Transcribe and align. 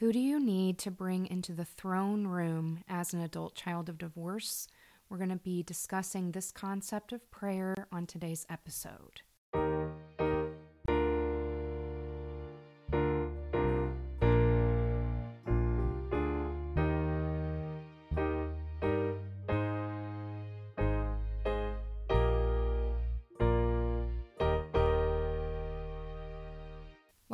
Who 0.00 0.12
do 0.12 0.18
you 0.18 0.38
need 0.38 0.76
to 0.80 0.90
bring 0.90 1.26
into 1.26 1.54
the 1.54 1.64
throne 1.64 2.26
room 2.26 2.80
as 2.86 3.14
an 3.14 3.22
adult 3.22 3.54
child 3.54 3.88
of 3.88 3.96
divorce? 3.96 4.68
We're 5.08 5.16
going 5.16 5.30
to 5.30 5.36
be 5.36 5.62
discussing 5.62 6.32
this 6.32 6.52
concept 6.52 7.14
of 7.14 7.30
prayer 7.30 7.88
on 7.90 8.04
today's 8.04 8.44
episode. 8.50 9.22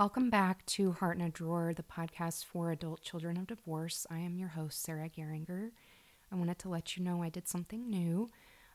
Welcome 0.02 0.30
back 0.30 0.66
to 0.66 0.90
Heart 0.90 1.18
in 1.18 1.22
a 1.22 1.30
Drawer, 1.30 1.72
the 1.72 1.84
podcast 1.84 2.44
for 2.44 2.72
adult 2.72 3.02
children 3.02 3.36
of 3.36 3.46
divorce. 3.46 4.04
I 4.10 4.18
am 4.18 4.36
your 4.36 4.48
host, 4.48 4.82
Sarah 4.82 5.08
Geringer. 5.08 5.70
I 6.32 6.34
wanted 6.34 6.58
to 6.58 6.68
let 6.68 6.96
you 6.96 7.04
know 7.04 7.22
I 7.22 7.28
did 7.28 7.46
something 7.46 7.88
new. 7.88 8.28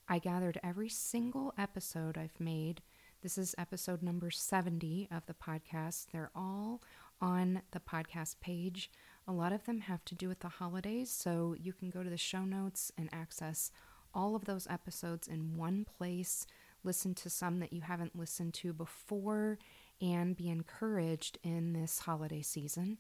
I 0.08 0.20
gathered 0.20 0.58
every 0.64 0.88
single 0.88 1.54
episode 1.58 2.18
I've 2.18 2.40
made. 2.40 2.82
This 3.24 3.38
is 3.38 3.54
episode 3.58 4.02
number 4.02 4.32
70 4.32 5.10
of 5.12 5.26
the 5.26 5.34
podcast. 5.34 6.06
They're 6.14 6.32
all 6.34 6.82
on 7.20 7.62
the 7.72 7.82
podcast 7.82 8.40
page. 8.40 8.90
A 9.28 9.34
lot 9.34 9.52
of 9.52 9.66
them 9.66 9.82
have 9.82 10.06
to 10.06 10.16
do 10.16 10.30
with 10.30 10.40
the 10.40 10.48
holidays, 10.48 11.12
so 11.12 11.58
you 11.60 11.74
can 11.74 11.90
go 11.90 12.04
to 12.04 12.10
the 12.10 12.16
show 12.16 12.46
notes 12.46 12.90
and 12.98 13.10
access 13.12 13.70
all 14.14 14.34
of 14.34 14.46
those 14.46 14.66
episodes 14.70 15.28
in 15.28 15.58
one 15.58 15.86
place. 15.98 16.48
Listen 16.88 17.14
to 17.16 17.30
some 17.30 17.60
that 17.60 17.74
you 17.74 17.82
haven't 17.82 18.18
listened 18.18 18.54
to 18.54 18.72
before 18.72 19.60
and 20.02 20.38
be 20.38 20.48
encouraged 20.48 21.38
in 21.44 21.74
this 21.74 22.00
holiday 22.00 22.42
season. 22.42 22.98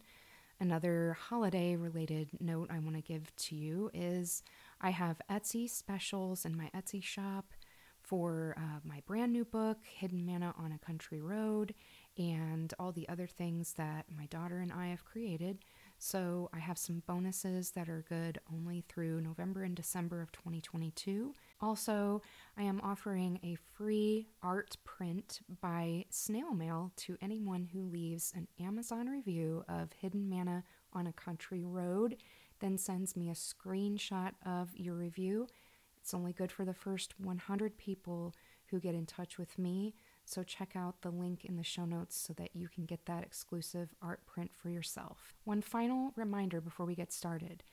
Another 0.59 1.15
holiday 1.17 1.77
related 1.77 2.27
note 2.41 2.69
I 2.69 2.79
want 2.79 2.97
to 2.97 3.01
give 3.01 3.33
to 3.33 3.55
you 3.55 3.89
is 3.93 4.43
I 4.81 4.89
have 4.89 5.21
Etsy 5.31 5.69
specials 5.69 6.43
in 6.43 6.57
my 6.57 6.69
Etsy 6.75 7.01
shop 7.01 7.53
for 8.01 8.55
uh, 8.57 8.81
my 8.83 9.01
brand 9.05 9.31
new 9.31 9.45
book, 9.45 9.77
Hidden 9.85 10.25
Manna 10.25 10.53
on 10.57 10.73
a 10.73 10.85
Country 10.85 11.21
Road, 11.21 11.73
and 12.17 12.73
all 12.77 12.91
the 12.91 13.07
other 13.07 13.25
things 13.25 13.75
that 13.77 14.07
my 14.13 14.25
daughter 14.25 14.57
and 14.59 14.73
I 14.73 14.87
have 14.87 15.05
created. 15.05 15.59
So 15.99 16.49
I 16.53 16.59
have 16.59 16.77
some 16.77 17.01
bonuses 17.07 17.71
that 17.71 17.89
are 17.89 18.05
good 18.07 18.39
only 18.53 18.83
through 18.87 19.21
November 19.21 19.63
and 19.63 19.75
December 19.75 20.21
of 20.21 20.31
2022. 20.31 21.33
Also, 21.59 22.21
I 22.55 22.63
am 22.63 22.79
offering 22.83 23.39
a 23.43 23.57
free 23.75 24.27
art 24.43 24.77
print 24.83 25.39
by 25.59 26.05
snail 26.09 26.53
mail 26.53 26.91
to 26.97 27.17
anyone 27.21 27.67
who 27.73 27.81
leaves 27.83 28.31
an 28.35 28.47
Amazon 28.59 29.07
review 29.07 29.63
of 29.67 29.91
Hidden 29.93 30.29
Manna 30.29 30.63
on 30.93 31.07
a 31.07 31.13
Country 31.13 31.63
Road, 31.63 32.17
then 32.59 32.77
sends 32.77 33.15
me 33.15 33.29
a 33.29 33.33
screenshot 33.33 34.31
of 34.45 34.69
your 34.75 34.95
review. 34.95 35.47
It's 35.99 36.13
only 36.13 36.31
good 36.31 36.51
for 36.51 36.63
the 36.63 36.73
first 36.73 37.19
100 37.19 37.77
people 37.77 38.33
who 38.67 38.79
get 38.79 38.95
in 38.95 39.05
touch 39.05 39.37
with 39.37 39.57
me. 39.57 39.95
So 40.27 40.43
check 40.43 40.75
out 40.75 41.01
the 41.01 41.09
link 41.09 41.45
in 41.45 41.55
the 41.55 41.63
show 41.63 41.85
notes 41.85 42.19
so 42.19 42.33
that 42.33 42.53
you 42.53 42.67
can 42.67 42.85
get 42.85 43.05
that 43.05 43.23
exclusive 43.23 43.95
art 44.01 44.25
print 44.25 44.51
for 44.53 44.69
yourself. 44.69 45.33
One 45.45 45.61
final 45.61 46.11
reminder 46.17 46.59
before 46.59 46.85
we 46.85 46.95
get 46.95 47.13
started 47.13 47.63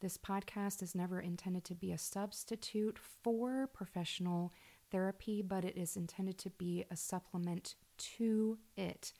this 0.00 0.16
podcast 0.16 0.80
is 0.80 0.94
never 0.94 1.18
intended 1.18 1.64
to 1.64 1.74
be 1.74 1.90
a 1.90 1.98
substitute 1.98 2.98
for 2.98 3.66
professional 3.72 4.52
therapy, 4.92 5.42
but 5.42 5.64
it 5.64 5.76
is 5.76 5.96
intended 5.96 6.38
to 6.38 6.50
be 6.50 6.84
a 6.88 6.96
supplement 6.96 7.74
to 7.96 8.58
it. 8.76 9.12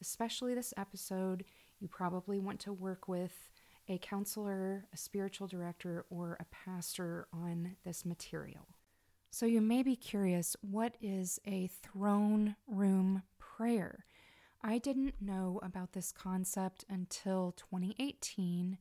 Especially 0.00 0.54
this 0.54 0.74
episode, 0.76 1.44
you 1.78 1.86
probably 1.86 2.40
want 2.40 2.58
to 2.60 2.72
work 2.72 3.06
with 3.06 3.50
a 3.88 3.98
counselor, 3.98 4.86
a 4.92 4.96
spiritual 4.96 5.46
director, 5.46 6.04
or 6.10 6.36
a 6.40 6.46
pastor 6.46 7.28
on 7.32 7.76
this 7.84 8.04
material. 8.04 8.66
So 9.32 9.46
you 9.46 9.60
may 9.60 9.84
be 9.84 9.94
curious 9.94 10.56
what 10.60 10.96
is 11.00 11.38
a 11.46 11.68
throne 11.68 12.56
room 12.66 13.22
prayer? 13.38 14.04
I 14.60 14.78
didn't 14.78 15.22
know 15.22 15.60
about 15.62 15.92
this 15.92 16.10
concept 16.10 16.84
until 16.90 17.54
2018 17.56 18.76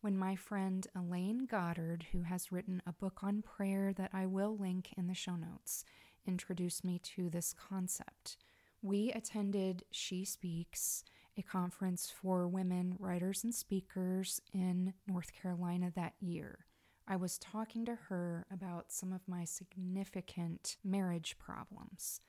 when 0.00 0.16
my 0.16 0.36
friend 0.36 0.86
Elaine 0.94 1.46
Goddard, 1.46 2.06
who 2.12 2.22
has 2.22 2.52
written 2.52 2.80
a 2.86 2.92
book 2.92 3.24
on 3.24 3.42
prayer 3.42 3.92
that 3.92 4.10
I 4.12 4.26
will 4.26 4.56
link 4.56 4.94
in 4.96 5.08
the 5.08 5.14
show 5.14 5.34
notes, 5.34 5.84
introduced 6.24 6.84
me 6.84 7.00
to 7.16 7.28
this 7.28 7.52
concept. 7.52 8.36
We 8.80 9.10
attended 9.10 9.82
She 9.90 10.24
Speaks, 10.24 11.02
a 11.36 11.42
conference 11.42 12.08
for 12.08 12.46
women 12.46 12.94
writers 13.00 13.42
and 13.42 13.52
speakers 13.52 14.40
in 14.54 14.94
North 15.08 15.32
Carolina 15.32 15.90
that 15.96 16.14
year. 16.20 16.67
I 17.10 17.16
was 17.16 17.38
talking 17.38 17.86
to 17.86 17.94
her 18.10 18.44
about 18.52 18.92
some 18.92 19.14
of 19.14 19.26
my 19.26 19.46
significant 19.46 20.76
marriage 20.84 21.36
problems. 21.38 22.20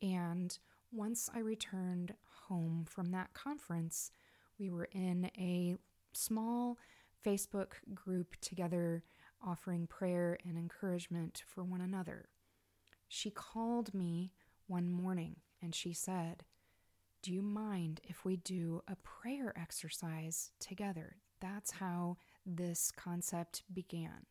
And 0.00 0.56
once 0.92 1.28
I 1.34 1.40
returned 1.40 2.14
home 2.46 2.86
from 2.88 3.10
that 3.10 3.34
conference, 3.34 4.12
we 4.56 4.70
were 4.70 4.88
in 4.92 5.32
a 5.36 5.74
small 6.12 6.78
Facebook 7.26 7.72
group 7.92 8.36
together 8.40 9.02
offering 9.44 9.88
prayer 9.88 10.38
and 10.44 10.56
encouragement 10.56 11.42
for 11.44 11.64
one 11.64 11.80
another. 11.80 12.28
She 13.08 13.30
called 13.30 13.92
me 13.92 14.30
one 14.68 14.88
morning 14.88 15.36
and 15.60 15.74
she 15.74 15.92
said, 15.92 16.44
Do 17.20 17.32
you 17.32 17.42
mind 17.42 18.00
if 18.04 18.24
we 18.24 18.36
do 18.36 18.82
a 18.86 18.94
prayer 18.94 19.52
exercise 19.60 20.52
together? 20.60 21.16
That's 21.40 21.72
how 21.72 22.18
this 22.46 22.90
concept 22.90 23.62
began. 23.72 24.26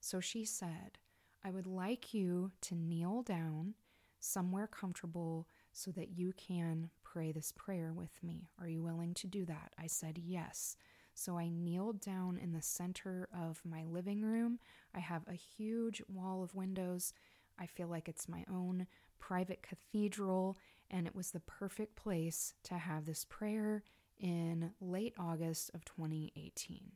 So 0.00 0.20
she 0.20 0.44
said, 0.44 0.98
I 1.44 1.50
would 1.50 1.66
like 1.66 2.12
you 2.12 2.52
to 2.62 2.74
kneel 2.74 3.22
down 3.22 3.74
somewhere 4.18 4.66
comfortable 4.66 5.48
so 5.72 5.90
that 5.92 6.10
you 6.10 6.32
can 6.32 6.90
pray 7.02 7.32
this 7.32 7.52
prayer 7.52 7.92
with 7.94 8.22
me. 8.22 8.50
Are 8.60 8.68
you 8.68 8.82
willing 8.82 9.14
to 9.14 9.26
do 9.26 9.44
that? 9.46 9.72
I 9.78 9.86
said, 9.86 10.18
Yes. 10.18 10.76
So 11.14 11.36
I 11.36 11.50
kneeled 11.50 12.00
down 12.00 12.38
in 12.38 12.52
the 12.52 12.62
center 12.62 13.28
of 13.36 13.60
my 13.64 13.84
living 13.84 14.22
room. 14.22 14.58
I 14.94 15.00
have 15.00 15.22
a 15.26 15.34
huge 15.34 16.00
wall 16.08 16.42
of 16.42 16.54
windows. 16.54 17.12
I 17.58 17.66
feel 17.66 17.88
like 17.88 18.08
it's 18.08 18.28
my 18.28 18.44
own 18.50 18.86
private 19.18 19.60
cathedral, 19.62 20.56
and 20.90 21.06
it 21.06 21.14
was 21.14 21.30
the 21.30 21.40
perfect 21.40 21.94
place 21.94 22.54
to 22.64 22.74
have 22.74 23.04
this 23.04 23.26
prayer 23.28 23.82
in 24.18 24.70
late 24.80 25.14
August 25.18 25.70
of 25.74 25.84
2018. 25.84 26.92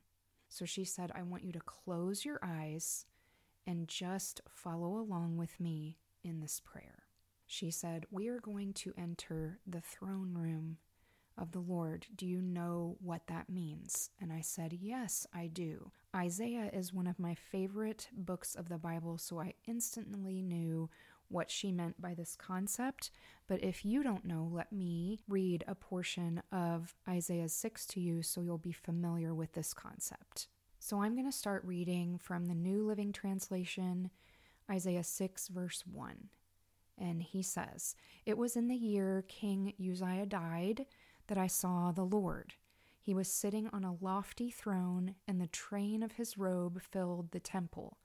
So 0.54 0.64
she 0.64 0.84
said, 0.84 1.10
I 1.12 1.22
want 1.22 1.42
you 1.42 1.50
to 1.50 1.58
close 1.58 2.24
your 2.24 2.38
eyes 2.40 3.06
and 3.66 3.88
just 3.88 4.40
follow 4.48 4.98
along 4.98 5.36
with 5.36 5.58
me 5.58 5.98
in 6.22 6.38
this 6.38 6.60
prayer. 6.60 7.02
She 7.44 7.72
said, 7.72 8.06
We 8.12 8.28
are 8.28 8.38
going 8.38 8.72
to 8.74 8.94
enter 8.96 9.58
the 9.66 9.80
throne 9.80 10.32
room 10.32 10.76
of 11.36 11.50
the 11.50 11.58
Lord. 11.58 12.06
Do 12.14 12.24
you 12.24 12.40
know 12.40 12.96
what 13.00 13.26
that 13.26 13.50
means? 13.50 14.10
And 14.20 14.32
I 14.32 14.42
said, 14.42 14.78
Yes, 14.80 15.26
I 15.34 15.48
do. 15.48 15.90
Isaiah 16.14 16.70
is 16.72 16.92
one 16.94 17.08
of 17.08 17.18
my 17.18 17.34
favorite 17.34 18.06
books 18.12 18.54
of 18.54 18.68
the 18.68 18.78
Bible, 18.78 19.18
so 19.18 19.40
I 19.40 19.54
instantly 19.66 20.40
knew 20.40 20.88
what 21.26 21.50
she 21.50 21.72
meant 21.72 22.00
by 22.00 22.14
this 22.14 22.36
concept. 22.36 23.10
But 23.46 23.62
if 23.62 23.84
you 23.84 24.02
don't 24.02 24.24
know, 24.24 24.48
let 24.50 24.72
me 24.72 25.20
read 25.28 25.64
a 25.68 25.74
portion 25.74 26.42
of 26.50 26.94
Isaiah 27.08 27.48
6 27.48 27.86
to 27.86 28.00
you 28.00 28.22
so 28.22 28.40
you'll 28.40 28.58
be 28.58 28.72
familiar 28.72 29.34
with 29.34 29.52
this 29.52 29.74
concept. 29.74 30.48
So 30.78 31.02
I'm 31.02 31.14
going 31.14 31.30
to 31.30 31.36
start 31.36 31.64
reading 31.64 32.18
from 32.18 32.46
the 32.46 32.54
New 32.54 32.86
Living 32.86 33.12
Translation, 33.12 34.10
Isaiah 34.70 35.04
6, 35.04 35.48
verse 35.48 35.84
1. 35.90 36.28
And 36.96 37.22
he 37.22 37.42
says, 37.42 37.96
It 38.24 38.38
was 38.38 38.56
in 38.56 38.68
the 38.68 38.76
year 38.76 39.24
King 39.28 39.74
Uzziah 39.78 40.26
died 40.26 40.86
that 41.26 41.38
I 41.38 41.46
saw 41.46 41.92
the 41.92 42.04
Lord. 42.04 42.54
He 43.00 43.12
was 43.12 43.28
sitting 43.28 43.68
on 43.72 43.84
a 43.84 43.96
lofty 44.00 44.50
throne, 44.50 45.16
and 45.28 45.38
the 45.38 45.46
train 45.46 46.02
of 46.02 46.12
his 46.12 46.38
robe 46.38 46.80
filled 46.80 47.32
the 47.32 47.40
temple. 47.40 47.98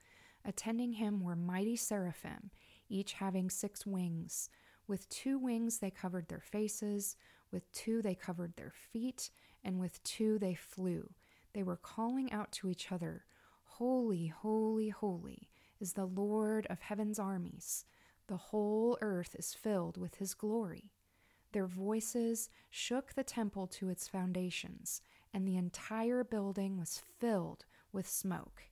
Attending 0.44 0.94
him 0.94 1.22
were 1.22 1.36
mighty 1.36 1.76
seraphim, 1.76 2.52
each 2.90 3.14
having 3.14 3.50
six 3.50 3.86
wings. 3.86 4.50
With 4.90 5.08
two 5.10 5.38
wings 5.38 5.78
they 5.78 5.92
covered 5.92 6.30
their 6.30 6.42
faces, 6.42 7.16
with 7.52 7.72
two 7.74 8.02
they 8.02 8.16
covered 8.16 8.56
their 8.56 8.72
feet, 8.72 9.30
and 9.64 9.80
with 9.80 10.02
two 10.04 10.40
they 10.40 10.56
flew. 10.56 11.12
They 11.54 11.62
were 11.62 11.78
calling 11.78 12.32
out 12.32 12.52
to 12.54 12.72
each 12.72 12.92
other, 12.92 13.24
Holy, 13.64 14.26
holy, 14.26 14.90
holy 14.90 15.48
is 15.80 15.94
the 15.94 16.08
Lord 16.08 16.66
of 16.72 16.80
heaven's 16.80 17.20
armies. 17.20 17.86
The 18.26 18.38
whole 18.38 18.98
earth 19.00 19.36
is 19.38 19.54
filled 19.54 19.98
with 19.98 20.16
his 20.16 20.34
glory. 20.34 20.92
Their 21.52 21.68
voices 21.68 22.50
shook 22.72 23.14
the 23.14 23.24
temple 23.24 23.68
to 23.68 23.90
its 23.90 24.08
foundations, 24.08 25.04
and 25.32 25.48
the 25.48 25.56
entire 25.58 26.24
building 26.24 26.80
was 26.80 27.04
filled 27.20 27.66
with 27.92 28.10
smoke. 28.10 28.64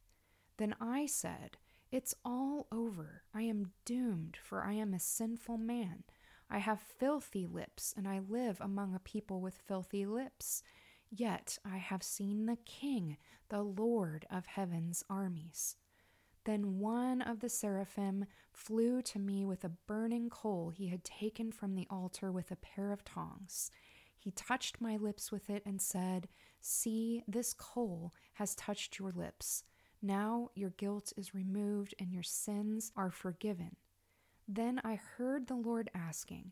Then 0.58 0.76
I 0.82 1.06
said, 1.06 1.58
It's 1.92 2.14
all 2.26 2.68
over. 2.72 3.24
I 3.34 3.44
am 3.44 3.72
doomed, 3.86 4.38
for 4.42 4.64
I 4.64 4.74
am 4.74 4.94
a 4.94 5.00
sinful 5.00 5.58
man. 5.58 6.04
I 6.50 6.60
have 6.60 6.82
filthy 6.82 7.46
lips, 7.46 7.94
and 7.96 8.08
I 8.08 8.20
live 8.20 8.60
among 8.60 8.94
a 8.94 9.00
people 9.00 9.40
with 9.42 9.62
filthy 9.66 10.06
lips. 10.06 10.64
Yet 11.10 11.58
I 11.64 11.78
have 11.78 12.04
seen 12.04 12.46
the 12.46 12.58
King, 12.66 13.18
the 13.50 13.62
Lord 13.62 14.26
of 14.30 14.46
heaven's 14.46 15.04
armies. 15.10 15.78
Then 16.44 16.80
one 16.80 17.22
of 17.22 17.40
the 17.40 17.50
seraphim 17.50 18.26
flew 18.52 19.02
to 19.04 19.20
me 19.20 19.46
with 19.46 19.64
a 19.64 19.72
burning 19.88 20.30
coal 20.30 20.70
he 20.70 20.88
had 20.88 21.04
taken 21.04 21.52
from 21.52 21.76
the 21.76 21.88
altar 21.90 22.32
with 22.32 22.52
a 22.52 22.56
pair 22.58 22.92
of 22.92 23.06
tongs. 23.06 23.72
He 24.18 24.32
touched 24.32 24.82
my 24.82 24.98
lips 24.98 25.32
with 25.32 25.50
it 25.50 25.64
and 25.66 25.82
said, 25.82 26.28
See, 26.60 27.24
this 27.28 27.54
coal 27.54 28.14
has 28.34 28.56
touched 28.56 29.00
your 29.00 29.12
lips. 29.12 29.64
Now 30.02 30.50
your 30.56 30.72
guilt 30.72 31.14
is 31.18 31.34
removed 31.34 31.96
and 32.00 32.14
your 32.14 32.24
sins 32.24 32.92
are 32.96 33.12
forgiven. 33.12 33.76
Then 34.48 34.80
I 34.84 34.96
heard 34.96 35.48
the 35.48 35.56
Lord 35.56 35.90
asking, 35.94 36.52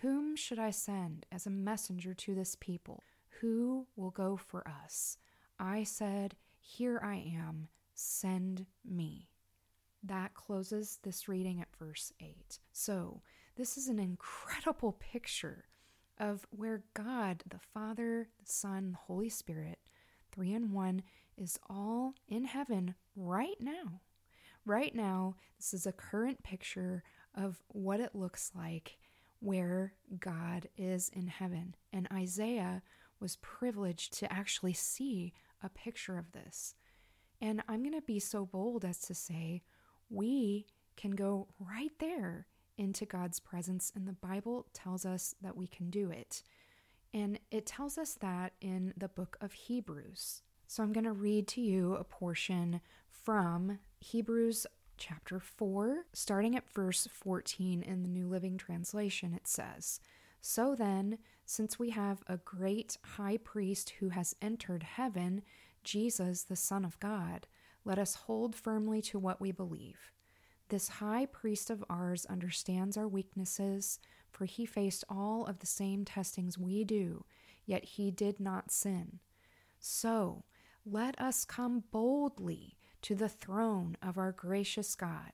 Whom 0.00 0.36
should 0.36 0.58
I 0.58 0.70
send 0.70 1.26
as 1.30 1.46
a 1.46 1.50
messenger 1.50 2.14
to 2.14 2.34
this 2.34 2.56
people? 2.58 3.02
Who 3.40 3.86
will 3.96 4.10
go 4.10 4.36
for 4.36 4.66
us? 4.66 5.18
I 5.58 5.82
said, 5.84 6.36
Here 6.58 7.00
I 7.02 7.16
am, 7.16 7.68
send 7.94 8.66
me. 8.84 9.28
That 10.02 10.34
closes 10.34 10.98
this 11.02 11.28
reading 11.28 11.60
at 11.60 11.76
verse 11.78 12.12
8. 12.20 12.58
So, 12.72 13.22
this 13.56 13.76
is 13.76 13.88
an 13.88 13.98
incredible 13.98 14.92
picture 14.92 15.64
of 16.18 16.46
where 16.50 16.84
God, 16.94 17.42
the 17.48 17.58
Father, 17.58 18.28
the 18.38 18.50
Son, 18.50 18.92
the 18.92 18.98
Holy 18.98 19.28
Spirit, 19.28 19.78
three 20.32 20.52
in 20.52 20.72
one, 20.72 21.02
is 21.36 21.58
all 21.68 22.14
in 22.28 22.44
heaven 22.44 22.94
right 23.16 23.60
now. 23.60 24.00
Right 24.66 24.94
now, 24.94 25.36
this 25.58 25.74
is 25.74 25.86
a 25.86 25.92
current 25.92 26.42
picture 26.42 27.02
of 27.34 27.62
what 27.68 28.00
it 28.00 28.14
looks 28.14 28.52
like 28.54 28.96
where 29.40 29.92
God 30.18 30.68
is 30.76 31.10
in 31.10 31.26
heaven. 31.26 31.74
And 31.92 32.08
Isaiah 32.12 32.82
was 33.20 33.36
privileged 33.36 34.18
to 34.18 34.32
actually 34.32 34.72
see 34.72 35.32
a 35.62 35.68
picture 35.68 36.16
of 36.16 36.32
this. 36.32 36.74
And 37.40 37.62
I'm 37.68 37.82
going 37.82 37.94
to 37.94 38.06
be 38.06 38.20
so 38.20 38.46
bold 38.46 38.84
as 38.84 39.00
to 39.00 39.14
say, 39.14 39.62
we 40.08 40.66
can 40.96 41.10
go 41.12 41.48
right 41.58 41.90
there 41.98 42.46
into 42.76 43.04
God's 43.06 43.38
presence, 43.38 43.92
and 43.94 44.06
the 44.06 44.12
Bible 44.12 44.66
tells 44.72 45.04
us 45.04 45.34
that 45.42 45.56
we 45.56 45.66
can 45.66 45.90
do 45.90 46.10
it. 46.10 46.42
And 47.12 47.38
it 47.50 47.66
tells 47.66 47.98
us 47.98 48.14
that 48.20 48.54
in 48.60 48.92
the 48.96 49.08
book 49.08 49.36
of 49.40 49.52
Hebrews. 49.52 50.42
So 50.66 50.82
I'm 50.82 50.92
going 50.92 51.04
to 51.04 51.12
read 51.12 51.46
to 51.48 51.60
you 51.60 51.94
a 51.94 52.04
portion 52.04 52.80
from 53.10 53.78
Hebrews 54.00 54.66
chapter 54.96 55.38
4, 55.38 56.06
starting 56.12 56.56
at 56.56 56.70
verse 56.70 57.06
14 57.12 57.82
in 57.82 58.02
the 58.02 58.08
New 58.08 58.26
Living 58.26 58.56
Translation. 58.56 59.34
It 59.34 59.46
says, 59.46 60.00
So 60.40 60.74
then, 60.74 61.18
since 61.44 61.78
we 61.78 61.90
have 61.90 62.22
a 62.26 62.38
great 62.38 62.96
high 63.02 63.36
priest 63.36 63.94
who 64.00 64.08
has 64.10 64.34
entered 64.40 64.82
heaven, 64.82 65.42
Jesus, 65.84 66.42
the 66.42 66.56
Son 66.56 66.84
of 66.84 66.98
God, 66.98 67.46
let 67.84 67.98
us 67.98 68.14
hold 68.14 68.54
firmly 68.54 69.02
to 69.02 69.18
what 69.18 69.40
we 69.40 69.52
believe. 69.52 70.12
This 70.70 70.88
high 70.88 71.26
priest 71.26 71.68
of 71.70 71.84
ours 71.90 72.26
understands 72.26 72.96
our 72.96 73.06
weaknesses, 73.06 74.00
for 74.32 74.46
he 74.46 74.64
faced 74.64 75.04
all 75.08 75.44
of 75.46 75.58
the 75.58 75.66
same 75.66 76.04
testings 76.04 76.58
we 76.58 76.84
do, 76.84 77.24
yet 77.66 77.84
he 77.84 78.10
did 78.10 78.40
not 78.40 78.70
sin. 78.70 79.20
So, 79.78 80.44
let 80.86 81.18
us 81.20 81.44
come 81.44 81.84
boldly 81.90 82.76
to 83.02 83.14
the 83.14 83.28
throne 83.28 83.96
of 84.02 84.18
our 84.18 84.32
gracious 84.32 84.94
God. 84.94 85.32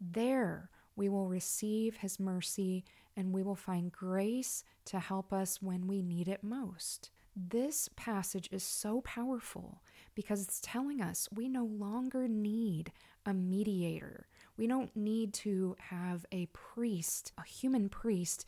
There 0.00 0.70
we 0.96 1.08
will 1.08 1.28
receive 1.28 1.96
his 1.96 2.20
mercy 2.20 2.84
and 3.16 3.32
we 3.32 3.42
will 3.42 3.56
find 3.56 3.90
grace 3.90 4.64
to 4.86 4.98
help 4.98 5.32
us 5.32 5.62
when 5.62 5.86
we 5.86 6.02
need 6.02 6.28
it 6.28 6.44
most. 6.44 7.10
This 7.34 7.88
passage 7.96 8.48
is 8.52 8.62
so 8.62 9.00
powerful 9.02 9.82
because 10.14 10.42
it's 10.42 10.60
telling 10.62 11.00
us 11.00 11.28
we 11.34 11.48
no 11.48 11.64
longer 11.64 12.28
need 12.28 12.92
a 13.24 13.32
mediator. 13.32 14.26
We 14.56 14.66
don't 14.66 14.94
need 14.94 15.32
to 15.34 15.76
have 15.78 16.26
a 16.32 16.46
priest, 16.46 17.32
a 17.38 17.44
human 17.46 17.88
priest, 17.88 18.44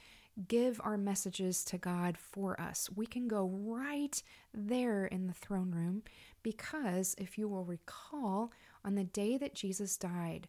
give 0.48 0.80
our 0.82 0.96
messages 0.96 1.64
to 1.64 1.78
God 1.78 2.16
for 2.16 2.60
us. 2.60 2.88
We 2.94 3.06
can 3.06 3.28
go 3.28 3.46
right 3.46 4.22
there 4.54 5.06
in 5.06 5.26
the 5.26 5.32
throne 5.32 5.70
room 5.70 6.02
because, 6.42 7.14
if 7.18 7.36
you 7.36 7.48
will 7.48 7.64
recall, 7.64 8.52
on 8.84 8.94
the 8.94 9.04
day 9.04 9.36
that 9.36 9.54
Jesus 9.54 9.96
died, 9.96 10.48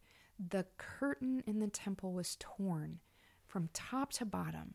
the 0.50 0.66
curtain 0.78 1.44
in 1.46 1.60
the 1.60 1.68
temple 1.68 2.14
was 2.14 2.38
torn 2.40 3.00
from 3.46 3.70
top 3.74 4.12
to 4.14 4.26
bottom. 4.26 4.74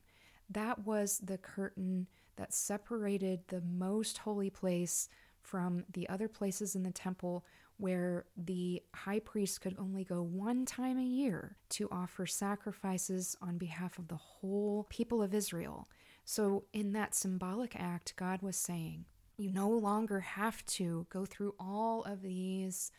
That 0.50 0.86
was 0.86 1.18
the 1.18 1.38
curtain 1.38 2.06
that 2.36 2.54
separated 2.54 3.40
the 3.48 3.60
most 3.60 4.18
holy 4.18 4.50
place 4.50 5.08
from 5.40 5.84
the 5.92 6.08
other 6.08 6.28
places 6.28 6.76
in 6.76 6.82
the 6.82 6.90
temple 6.90 7.44
where 7.78 8.26
the 8.36 8.82
high 8.94 9.20
priest 9.20 9.60
could 9.60 9.76
only 9.78 10.04
go 10.04 10.22
one 10.22 10.66
time 10.66 10.98
a 10.98 11.02
year 11.02 11.56
to 11.70 11.88
offer 11.90 12.26
sacrifices 12.26 13.36
on 13.40 13.56
behalf 13.56 13.98
of 13.98 14.08
the 14.08 14.16
whole 14.16 14.86
people 14.90 15.22
of 15.22 15.32
Israel. 15.32 15.88
So, 16.24 16.64
in 16.72 16.92
that 16.92 17.14
symbolic 17.14 17.74
act, 17.74 18.14
God 18.16 18.42
was 18.42 18.56
saying, 18.56 19.06
You 19.36 19.50
no 19.50 19.70
longer 19.70 20.20
have 20.20 20.64
to 20.66 21.06
go 21.08 21.24
through 21.24 21.54
all 21.58 22.02
of 22.02 22.20
these 22.20 22.90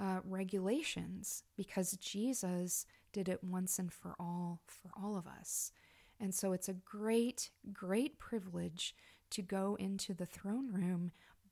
uh, 0.00 0.20
regulations 0.24 1.44
because 1.56 1.92
Jesus 1.98 2.86
did 3.12 3.28
it 3.28 3.44
once 3.44 3.78
and 3.78 3.92
for 3.92 4.14
all 4.18 4.60
for 4.66 4.90
all 5.00 5.16
of 5.16 5.26
us. 5.26 5.70
And 6.18 6.34
so 6.34 6.52
it's 6.52 6.68
a 6.68 6.74
great, 6.74 7.50
great 7.72 8.18
privilege 8.18 8.94
to 9.30 9.42
go 9.42 9.76
into 9.78 10.14
the 10.14 10.26
throne 10.26 10.72
room 10.72 11.10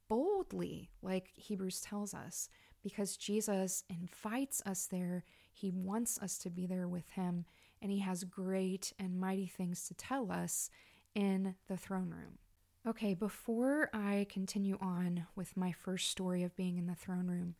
boldly, 0.08 0.90
like 1.02 1.30
Hebrews 1.34 1.80
tells 1.80 2.14
us, 2.14 2.48
because 2.82 3.16
Jesus 3.16 3.84
invites 3.88 4.62
us 4.66 4.86
there. 4.86 5.24
He 5.52 5.70
wants 5.70 6.18
us 6.18 6.38
to 6.38 6.50
be 6.50 6.66
there 6.66 6.88
with 6.88 7.08
him, 7.10 7.44
and 7.82 7.90
he 7.90 8.00
has 8.00 8.24
great 8.24 8.92
and 8.98 9.20
mighty 9.20 9.46
things 9.46 9.86
to 9.88 9.94
tell 9.94 10.30
us 10.30 10.70
in 11.14 11.54
the 11.68 11.76
throne 11.76 12.10
room. 12.10 12.38
Okay, 12.86 13.12
before 13.14 13.90
I 13.92 14.26
continue 14.30 14.78
on 14.80 15.26
with 15.36 15.56
my 15.56 15.72
first 15.72 16.08
story 16.10 16.42
of 16.42 16.56
being 16.56 16.78
in 16.78 16.86
the 16.86 16.94
throne 16.94 17.26
room, 17.26 17.56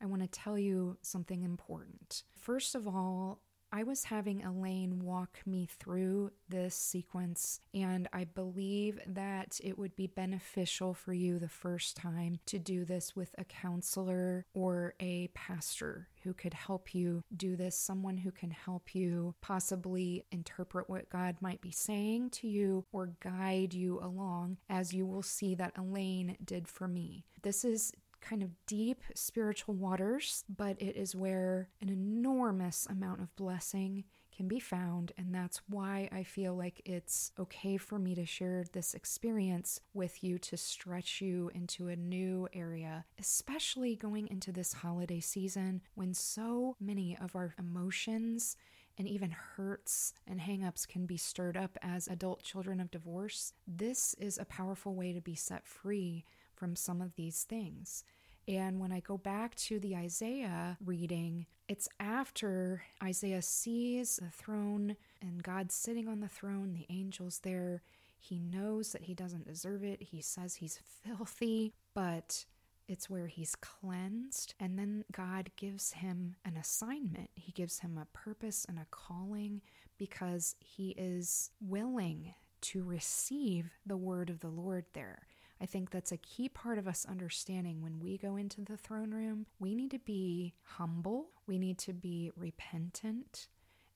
I 0.00 0.06
want 0.06 0.22
to 0.22 0.28
tell 0.28 0.58
you 0.58 0.96
something 1.02 1.42
important. 1.42 2.22
First 2.32 2.74
of 2.74 2.88
all, 2.88 3.40
I 3.74 3.84
was 3.84 4.04
having 4.04 4.42
Elaine 4.42 5.00
walk 5.02 5.40
me 5.46 5.66
through 5.78 6.32
this 6.46 6.74
sequence, 6.74 7.58
and 7.72 8.06
I 8.12 8.24
believe 8.24 9.00
that 9.06 9.58
it 9.64 9.78
would 9.78 9.96
be 9.96 10.08
beneficial 10.08 10.92
for 10.92 11.14
you 11.14 11.38
the 11.38 11.48
first 11.48 11.96
time 11.96 12.38
to 12.46 12.58
do 12.58 12.84
this 12.84 13.16
with 13.16 13.34
a 13.38 13.44
counselor 13.44 14.44
or 14.52 14.92
a 15.00 15.28
pastor 15.28 16.08
who 16.22 16.34
could 16.34 16.52
help 16.52 16.94
you 16.94 17.24
do 17.34 17.56
this, 17.56 17.74
someone 17.74 18.18
who 18.18 18.30
can 18.30 18.50
help 18.50 18.94
you 18.94 19.34
possibly 19.40 20.26
interpret 20.30 20.90
what 20.90 21.08
God 21.08 21.36
might 21.40 21.62
be 21.62 21.72
saying 21.72 22.28
to 22.30 22.48
you 22.48 22.84
or 22.92 23.14
guide 23.20 23.72
you 23.72 23.98
along, 24.00 24.58
as 24.68 24.92
you 24.92 25.06
will 25.06 25.22
see 25.22 25.54
that 25.54 25.72
Elaine 25.78 26.36
did 26.44 26.68
for 26.68 26.86
me. 26.86 27.24
This 27.40 27.64
is 27.64 27.92
kind 28.22 28.42
of 28.42 28.50
deep 28.66 29.02
spiritual 29.14 29.74
waters, 29.74 30.44
but 30.48 30.80
it 30.80 30.96
is 30.96 31.14
where 31.14 31.68
an 31.80 31.88
enormous 31.90 32.86
amount 32.88 33.20
of 33.20 33.34
blessing 33.36 34.04
can 34.34 34.48
be 34.48 34.58
found. 34.58 35.12
And 35.18 35.34
that's 35.34 35.60
why 35.68 36.08
I 36.10 36.22
feel 36.22 36.54
like 36.54 36.80
it's 36.84 37.32
okay 37.38 37.76
for 37.76 37.98
me 37.98 38.14
to 38.14 38.24
share 38.24 38.64
this 38.72 38.94
experience 38.94 39.80
with 39.92 40.24
you 40.24 40.38
to 40.38 40.56
stretch 40.56 41.20
you 41.20 41.50
into 41.54 41.88
a 41.88 41.96
new 41.96 42.48
area, 42.54 43.04
especially 43.18 43.94
going 43.94 44.28
into 44.28 44.50
this 44.50 44.72
holiday 44.72 45.20
season 45.20 45.82
when 45.94 46.14
so 46.14 46.76
many 46.80 47.16
of 47.20 47.36
our 47.36 47.54
emotions 47.58 48.56
and 48.98 49.08
even 49.08 49.30
hurts 49.30 50.12
and 50.26 50.40
hangups 50.40 50.86
can 50.86 51.06
be 51.06 51.16
stirred 51.16 51.56
up 51.56 51.78
as 51.82 52.08
adult 52.08 52.42
children 52.42 52.80
of 52.80 52.90
divorce. 52.90 53.52
This 53.66 54.14
is 54.14 54.38
a 54.38 54.44
powerful 54.44 54.94
way 54.94 55.12
to 55.12 55.20
be 55.20 55.34
set 55.34 55.66
free 55.66 56.24
from 56.62 56.76
some 56.76 57.00
of 57.00 57.16
these 57.16 57.42
things. 57.42 58.04
And 58.46 58.78
when 58.78 58.92
I 58.92 59.00
go 59.00 59.18
back 59.18 59.56
to 59.56 59.80
the 59.80 59.96
Isaiah 59.96 60.78
reading, 60.84 61.46
it's 61.66 61.88
after 61.98 62.84
Isaiah 63.02 63.42
sees 63.42 64.20
the 64.22 64.30
throne 64.30 64.94
and 65.20 65.42
God 65.42 65.72
sitting 65.72 66.06
on 66.06 66.20
the 66.20 66.28
throne, 66.28 66.72
the 66.72 66.86
angels 66.88 67.40
there. 67.42 67.82
He 68.16 68.38
knows 68.38 68.92
that 68.92 69.02
he 69.02 69.12
doesn't 69.12 69.44
deserve 69.44 69.82
it. 69.82 70.04
He 70.04 70.22
says 70.22 70.54
he's 70.54 70.78
filthy, 71.04 71.74
but 71.94 72.44
it's 72.86 73.10
where 73.10 73.26
he's 73.26 73.56
cleansed. 73.56 74.54
And 74.60 74.78
then 74.78 75.04
God 75.10 75.50
gives 75.56 75.94
him 75.94 76.36
an 76.44 76.56
assignment. 76.56 77.30
He 77.34 77.50
gives 77.50 77.80
him 77.80 77.98
a 77.98 78.16
purpose 78.16 78.64
and 78.68 78.78
a 78.78 78.86
calling 78.92 79.62
because 79.98 80.54
he 80.60 80.90
is 80.90 81.50
willing 81.60 82.34
to 82.60 82.84
receive 82.84 83.72
the 83.84 83.96
word 83.96 84.30
of 84.30 84.38
the 84.38 84.48
Lord 84.48 84.84
there. 84.92 85.26
I 85.62 85.66
think 85.66 85.90
that's 85.90 86.10
a 86.10 86.16
key 86.16 86.48
part 86.48 86.76
of 86.78 86.88
us 86.88 87.06
understanding 87.08 87.80
when 87.82 88.00
we 88.00 88.18
go 88.18 88.36
into 88.36 88.62
the 88.62 88.76
throne 88.76 89.12
room. 89.12 89.46
We 89.60 89.74
need 89.76 89.92
to 89.92 90.00
be 90.00 90.54
humble, 90.64 91.28
we 91.46 91.58
need 91.58 91.78
to 91.78 91.92
be 91.92 92.32
repentant, 92.36 93.46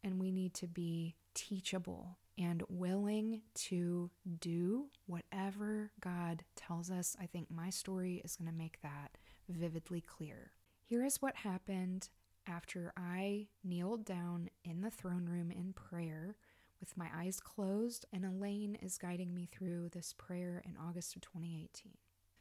and 0.05 0.21
we 0.21 0.31
need 0.31 0.55
to 0.55 0.69
be 0.69 1.17
teachable. 1.35 2.19
and 2.39 2.63
willing 2.69 3.41
to 3.55 4.11
do 4.41 4.89
whatever 5.07 5.91
God 6.01 6.45
tells 6.55 6.91
us. 6.91 7.17
I 7.19 7.25
think 7.27 7.51
my 7.51 7.71
story 7.71 8.21
is 8.25 8.37
going 8.37 8.51
to 8.51 8.57
make 8.57 8.81
that 8.83 9.17
vividly 9.49 10.03
clear. 10.03 10.53
Here 10.85 11.03
is 11.03 11.23
what 11.23 11.35
happened 11.37 12.11
after 12.47 12.93
I 12.97 13.49
kneeled 13.65 14.05
down 14.05 14.51
in 14.65 14.83
the 14.83 14.91
throne 14.91 15.25
room 15.27 15.51
in 15.51 15.73
prayer 15.73 16.37
with 16.81 16.97
my 16.97 17.09
eyes 17.15 17.41
closed, 17.41 18.07
and 18.13 18.25
Elaine 18.25 18.77
is 18.83 18.99
guiding 18.99 19.35
me 19.35 19.47
through 19.51 19.91
this 19.91 20.15
prayer 20.17 20.63
in 20.65 20.77
August 20.77 21.17
of 21.17 21.23
2018. 21.23 21.93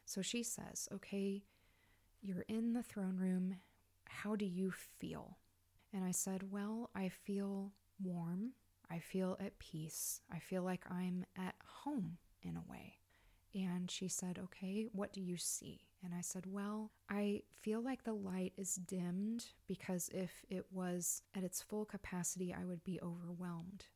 So 0.04 0.22
she 0.22 0.42
says, 0.42 0.88
Okay, 0.92 1.44
you're 2.22 2.44
in 2.48 2.72
the 2.72 2.82
throne 2.82 3.16
room. 3.18 3.56
How 4.06 4.36
do 4.36 4.44
you 4.44 4.70
feel? 4.70 5.38
And 5.92 6.04
I 6.04 6.10
said, 6.12 6.50
Well, 6.50 6.90
I 6.94 7.08
feel 7.08 7.72
warm. 8.02 8.52
I 8.90 8.98
feel 9.00 9.36
at 9.40 9.58
peace. 9.58 10.20
I 10.32 10.38
feel 10.38 10.62
like 10.62 10.84
I'm 10.90 11.24
at 11.36 11.54
home 11.64 12.18
in 12.42 12.56
a 12.56 12.70
way. 12.70 12.98
And 13.54 13.90
she 13.90 14.08
said, 14.08 14.38
Okay, 14.38 14.86
what 14.92 15.12
do 15.12 15.20
you 15.20 15.36
see? 15.36 15.86
And 16.04 16.14
I 16.14 16.20
said, 16.20 16.44
Well, 16.46 16.92
I 17.08 17.42
feel 17.62 17.80
like 17.80 18.04
the 18.04 18.12
light 18.12 18.52
is 18.56 18.76
dimmed 18.76 19.46
because 19.66 20.10
if 20.12 20.44
it 20.50 20.66
was 20.70 21.22
at 21.34 21.42
its 21.42 21.62
full 21.62 21.84
capacity, 21.84 22.54
I 22.54 22.64
would 22.64 22.84
be 22.84 23.00
overwhelmed. 23.00 23.86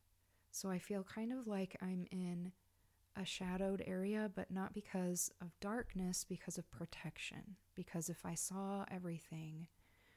So 0.51 0.69
I 0.69 0.79
feel 0.79 1.03
kind 1.03 1.31
of 1.31 1.47
like 1.47 1.77
I'm 1.81 2.05
in 2.11 2.51
a 3.15 3.25
shadowed 3.25 3.83
area, 3.85 4.31
but 4.33 4.51
not 4.51 4.73
because 4.73 5.31
of 5.41 5.59
darkness, 5.59 6.25
because 6.27 6.57
of 6.57 6.69
protection. 6.71 7.55
Because 7.75 8.09
if 8.09 8.25
I 8.25 8.35
saw 8.35 8.85
everything, 8.91 9.67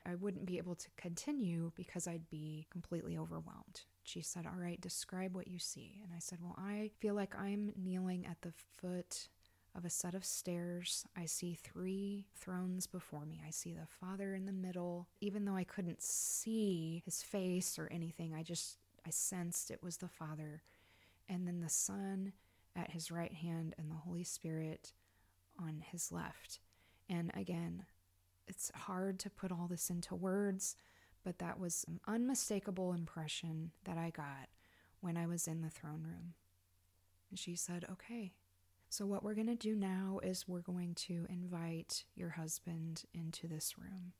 I 0.06 0.14
wouldn't 0.16 0.46
be 0.46 0.58
able 0.58 0.74
to 0.74 0.88
continue 0.96 1.72
because 1.74 2.06
I'd 2.06 2.28
be 2.28 2.66
completely 2.70 3.16
overwhelmed. 3.16 3.82
She 4.02 4.20
said, 4.20 4.46
All 4.46 4.60
right, 4.60 4.80
describe 4.80 5.34
what 5.34 5.48
you 5.48 5.58
see. 5.58 6.00
And 6.02 6.12
I 6.14 6.18
said, 6.18 6.38
Well, 6.42 6.56
I 6.58 6.90
feel 7.00 7.14
like 7.14 7.34
I'm 7.38 7.72
kneeling 7.76 8.26
at 8.26 8.42
the 8.42 8.52
foot 8.52 9.28
of 9.74 9.84
a 9.84 9.90
set 9.90 10.14
of 10.14 10.24
stairs. 10.24 11.04
I 11.16 11.24
see 11.24 11.54
three 11.54 12.26
thrones 12.36 12.86
before 12.86 13.24
me. 13.24 13.40
I 13.46 13.50
see 13.50 13.72
the 13.72 13.88
Father 14.00 14.34
in 14.34 14.46
the 14.46 14.52
middle. 14.52 15.08
Even 15.20 15.44
though 15.44 15.56
I 15.56 15.64
couldn't 15.64 16.02
see 16.02 17.02
his 17.04 17.22
face 17.22 17.78
or 17.78 17.88
anything, 17.90 18.34
I 18.34 18.42
just 18.42 18.78
I 19.06 19.10
sensed 19.10 19.70
it 19.70 19.82
was 19.82 19.98
the 19.98 20.08
Father. 20.08 20.62
And 21.28 21.46
then 21.46 21.60
the 21.60 21.68
Son 21.68 22.32
at 22.76 22.90
his 22.90 23.10
right 23.10 23.32
hand 23.32 23.74
and 23.78 23.90
the 23.90 23.96
Holy 23.96 24.24
Spirit 24.24 24.92
on 25.58 25.82
his 25.90 26.10
left. 26.10 26.60
And 27.08 27.30
again, 27.34 27.84
it's 28.46 28.70
hard 28.74 29.18
to 29.20 29.30
put 29.30 29.52
all 29.52 29.66
this 29.68 29.90
into 29.90 30.14
words, 30.14 30.76
but 31.24 31.38
that 31.38 31.58
was 31.58 31.84
an 31.88 32.00
unmistakable 32.06 32.92
impression 32.92 33.70
that 33.84 33.96
I 33.96 34.10
got 34.10 34.48
when 35.00 35.16
I 35.16 35.26
was 35.26 35.46
in 35.46 35.62
the 35.62 35.70
throne 35.70 36.02
room. 36.02 36.34
And 37.30 37.38
she 37.38 37.56
said, 37.56 37.84
Okay, 37.90 38.32
so 38.88 39.06
what 39.06 39.22
we're 39.22 39.34
going 39.34 39.46
to 39.46 39.54
do 39.54 39.74
now 39.74 40.20
is 40.22 40.46
we're 40.46 40.60
going 40.60 40.94
to 40.94 41.26
invite 41.28 42.04
your 42.14 42.30
husband 42.30 43.04
into 43.12 43.48
this 43.48 43.76
room. 43.78 44.12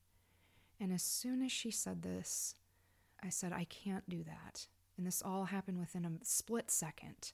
And 0.80 0.92
as 0.92 1.02
soon 1.02 1.42
as 1.42 1.52
she 1.52 1.70
said 1.70 2.02
this, 2.02 2.54
I 3.22 3.28
said, 3.28 3.52
I 3.52 3.64
can't 3.64 4.08
do 4.08 4.24
that. 4.24 4.66
And 4.96 5.06
this 5.06 5.22
all 5.24 5.44
happened 5.44 5.78
within 5.78 6.04
a 6.04 6.24
split 6.24 6.70
second. 6.70 7.32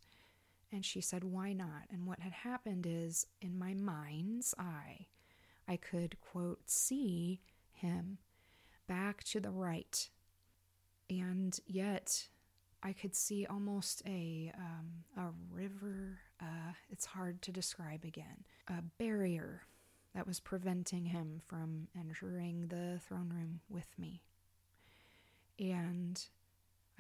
And 0.73 0.85
she 0.85 1.01
said, 1.01 1.25
Why 1.25 1.53
not? 1.53 1.85
And 1.91 2.07
what 2.07 2.21
had 2.21 2.33
happened 2.33 2.87
is, 2.89 3.27
in 3.41 3.59
my 3.59 3.75
mind's 3.75 4.55
eye, 4.59 5.07
I 5.69 5.77
could, 5.77 6.21
quote, 6.21 6.61
see 6.67 7.41
him 7.73 8.19
back 8.87 9.25
to 9.25 9.41
the 9.41 9.51
right. 9.51 10.09
And 11.09 11.59
yet, 11.67 12.29
I 12.83 12.93
could 12.93 13.15
see 13.15 13.47
almost 13.47 14.03
a, 14.07 14.53
um, 14.57 15.05
a 15.17 15.31
river. 15.53 16.19
Uh, 16.41 16.73
it's 16.89 17.05
hard 17.05 17.43
to 17.43 17.53
describe 17.53 18.05
again. 18.05 18.45
A 18.69 18.83
barrier 18.99 19.63
that 20.15 20.27
was 20.27 20.41
preventing 20.41 21.07
him 21.07 21.41
from 21.47 21.89
entering 21.99 22.69
the 22.69 23.01
throne 23.01 23.33
room 23.35 23.61
with 23.69 23.89
me. 23.99 24.23
And 25.59 26.21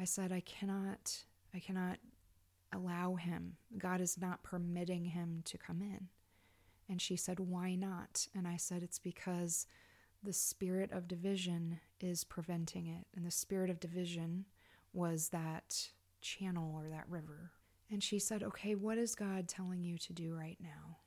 I 0.01 0.05
said, 0.05 0.33
I 0.33 0.41
cannot, 0.41 1.25
I 1.55 1.59
cannot 1.59 1.99
allow 2.73 3.17
him. 3.17 3.57
God 3.77 4.01
is 4.01 4.17
not 4.19 4.43
permitting 4.43 5.05
him 5.05 5.43
to 5.45 5.59
come 5.59 5.83
in. 5.83 6.09
And 6.89 7.03
she 7.03 7.17
said, 7.17 7.39
Why 7.39 7.75
not? 7.75 8.27
And 8.35 8.49
I 8.49 8.57
said, 8.57 8.83
It's 8.83 8.99
because 8.99 9.67
the 10.23 10.33
spirit 10.33 10.91
of 10.91 11.07
division 11.07 11.81
is 12.01 12.25
preventing 12.25 12.87
it. 12.87 13.07
And 13.15 13.27
the 13.27 13.31
spirit 13.31 13.69
of 13.69 13.79
division 13.79 14.47
was 14.93 15.29
that 15.29 15.91
channel 16.23 16.75
or 16.75 16.89
that 16.89 17.09
river. 17.09 17.53
And 17.91 18.03
she 18.03 18.19
said, 18.19 18.43
Okay, 18.43 18.75
what 18.75 18.97
is 18.97 19.15
God 19.15 19.49
telling 19.49 19.85
you 19.85 19.99
to 19.99 20.13
do 20.15 20.35
right 20.35 20.59
now? 20.63 20.99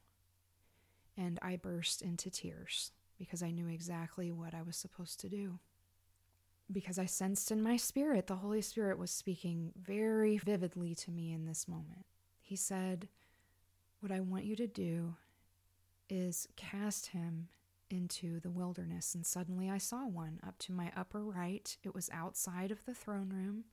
And 1.18 1.40
I 1.42 1.56
burst 1.56 2.04
into 2.04 2.30
tears 2.30 2.92
because 3.18 3.42
I 3.42 3.52
knew 3.52 3.68
exactly 3.68 4.32
what 4.32 4.54
I 4.54 4.62
was 4.62 4.78
supposed 4.78 5.20
to 5.22 5.30
do 5.30 5.60
because 6.72 6.98
I 6.98 7.06
sensed 7.06 7.52
in 7.52 7.62
my 7.62 7.78
spirit 7.78 8.28
the 8.28 8.38
Holy 8.38 8.62
Spirit 8.62 8.98
was 8.98 9.12
speaking 9.12 9.72
very 9.76 10.38
vividly 10.38 10.96
to 10.96 11.12
me 11.12 11.32
in 11.32 11.46
this 11.46 11.68
moment. 11.68 12.06
He 12.42 12.56
said, 12.56 13.10
What 14.00 14.12
I 14.12 14.20
want 14.20 14.46
you 14.46 14.56
to 14.56 14.68
do 14.68 15.16
is 16.10 16.48
cast 16.56 17.08
him 17.08 17.48
into 17.90 18.40
the 18.40 18.50
wilderness. 18.50 19.14
And 19.14 19.26
suddenly 19.26 19.70
I 19.70 19.78
saw 19.78 20.08
one 20.08 20.40
up 20.46 20.58
to 20.60 20.72
my 20.72 20.92
upper 20.96 21.24
right. 21.24 21.76
It 21.84 21.94
was 21.94 22.10
outside 22.12 22.72
of 22.72 22.84
the 22.86 22.94
throne 22.94 23.30
room. 23.30 23.66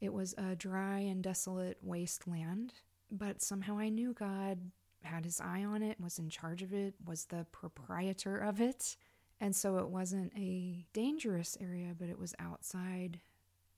It 0.00 0.12
was 0.12 0.34
a 0.36 0.54
dry 0.54 0.98
and 0.98 1.22
desolate 1.22 1.78
wasteland, 1.82 2.74
but 3.10 3.40
somehow 3.40 3.78
I 3.78 3.88
knew 3.88 4.12
God 4.12 4.58
had 5.02 5.24
his 5.24 5.40
eye 5.40 5.64
on 5.64 5.82
it, 5.82 6.00
was 6.00 6.18
in 6.18 6.28
charge 6.28 6.62
of 6.62 6.74
it, 6.74 6.94
was 7.04 7.26
the 7.26 7.46
proprietor 7.50 8.36
of 8.36 8.60
it. 8.60 8.96
And 9.40 9.54
so 9.54 9.76
it 9.78 9.88
wasn't 9.88 10.32
a 10.36 10.86
dangerous 10.92 11.56
area, 11.60 11.94
but 11.98 12.08
it 12.08 12.18
was 12.18 12.34
outside. 12.38 13.20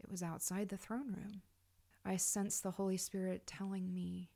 It 0.03 0.11
was 0.11 0.23
outside 0.23 0.69
the 0.69 0.77
throne 0.77 1.09
room. 1.09 1.43
I 2.05 2.17
sensed 2.17 2.62
the 2.62 2.71
Holy 2.73 2.97
Spirit 2.97 3.47
telling 3.47 3.93
me, 3.93 4.31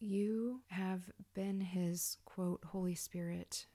You 0.00 0.62
have 0.68 1.02
been 1.32 1.60
His, 1.60 2.18
quote, 2.24 2.64
Holy 2.66 2.94
Spirit 2.94 3.66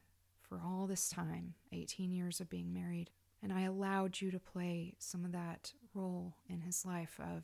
for 0.41 0.61
all 0.63 0.87
this 0.87 1.09
time 1.09 1.53
18 1.71 2.11
years 2.11 2.41
of 2.41 2.49
being 2.49 2.73
married. 2.73 3.11
And 3.41 3.53
I 3.53 3.61
allowed 3.61 4.19
you 4.19 4.31
to 4.31 4.39
play 4.39 4.95
some 4.99 5.23
of 5.23 5.31
that 5.31 5.73
role 5.93 6.35
in 6.49 6.61
His 6.61 6.85
life 6.85 7.17
of 7.19 7.43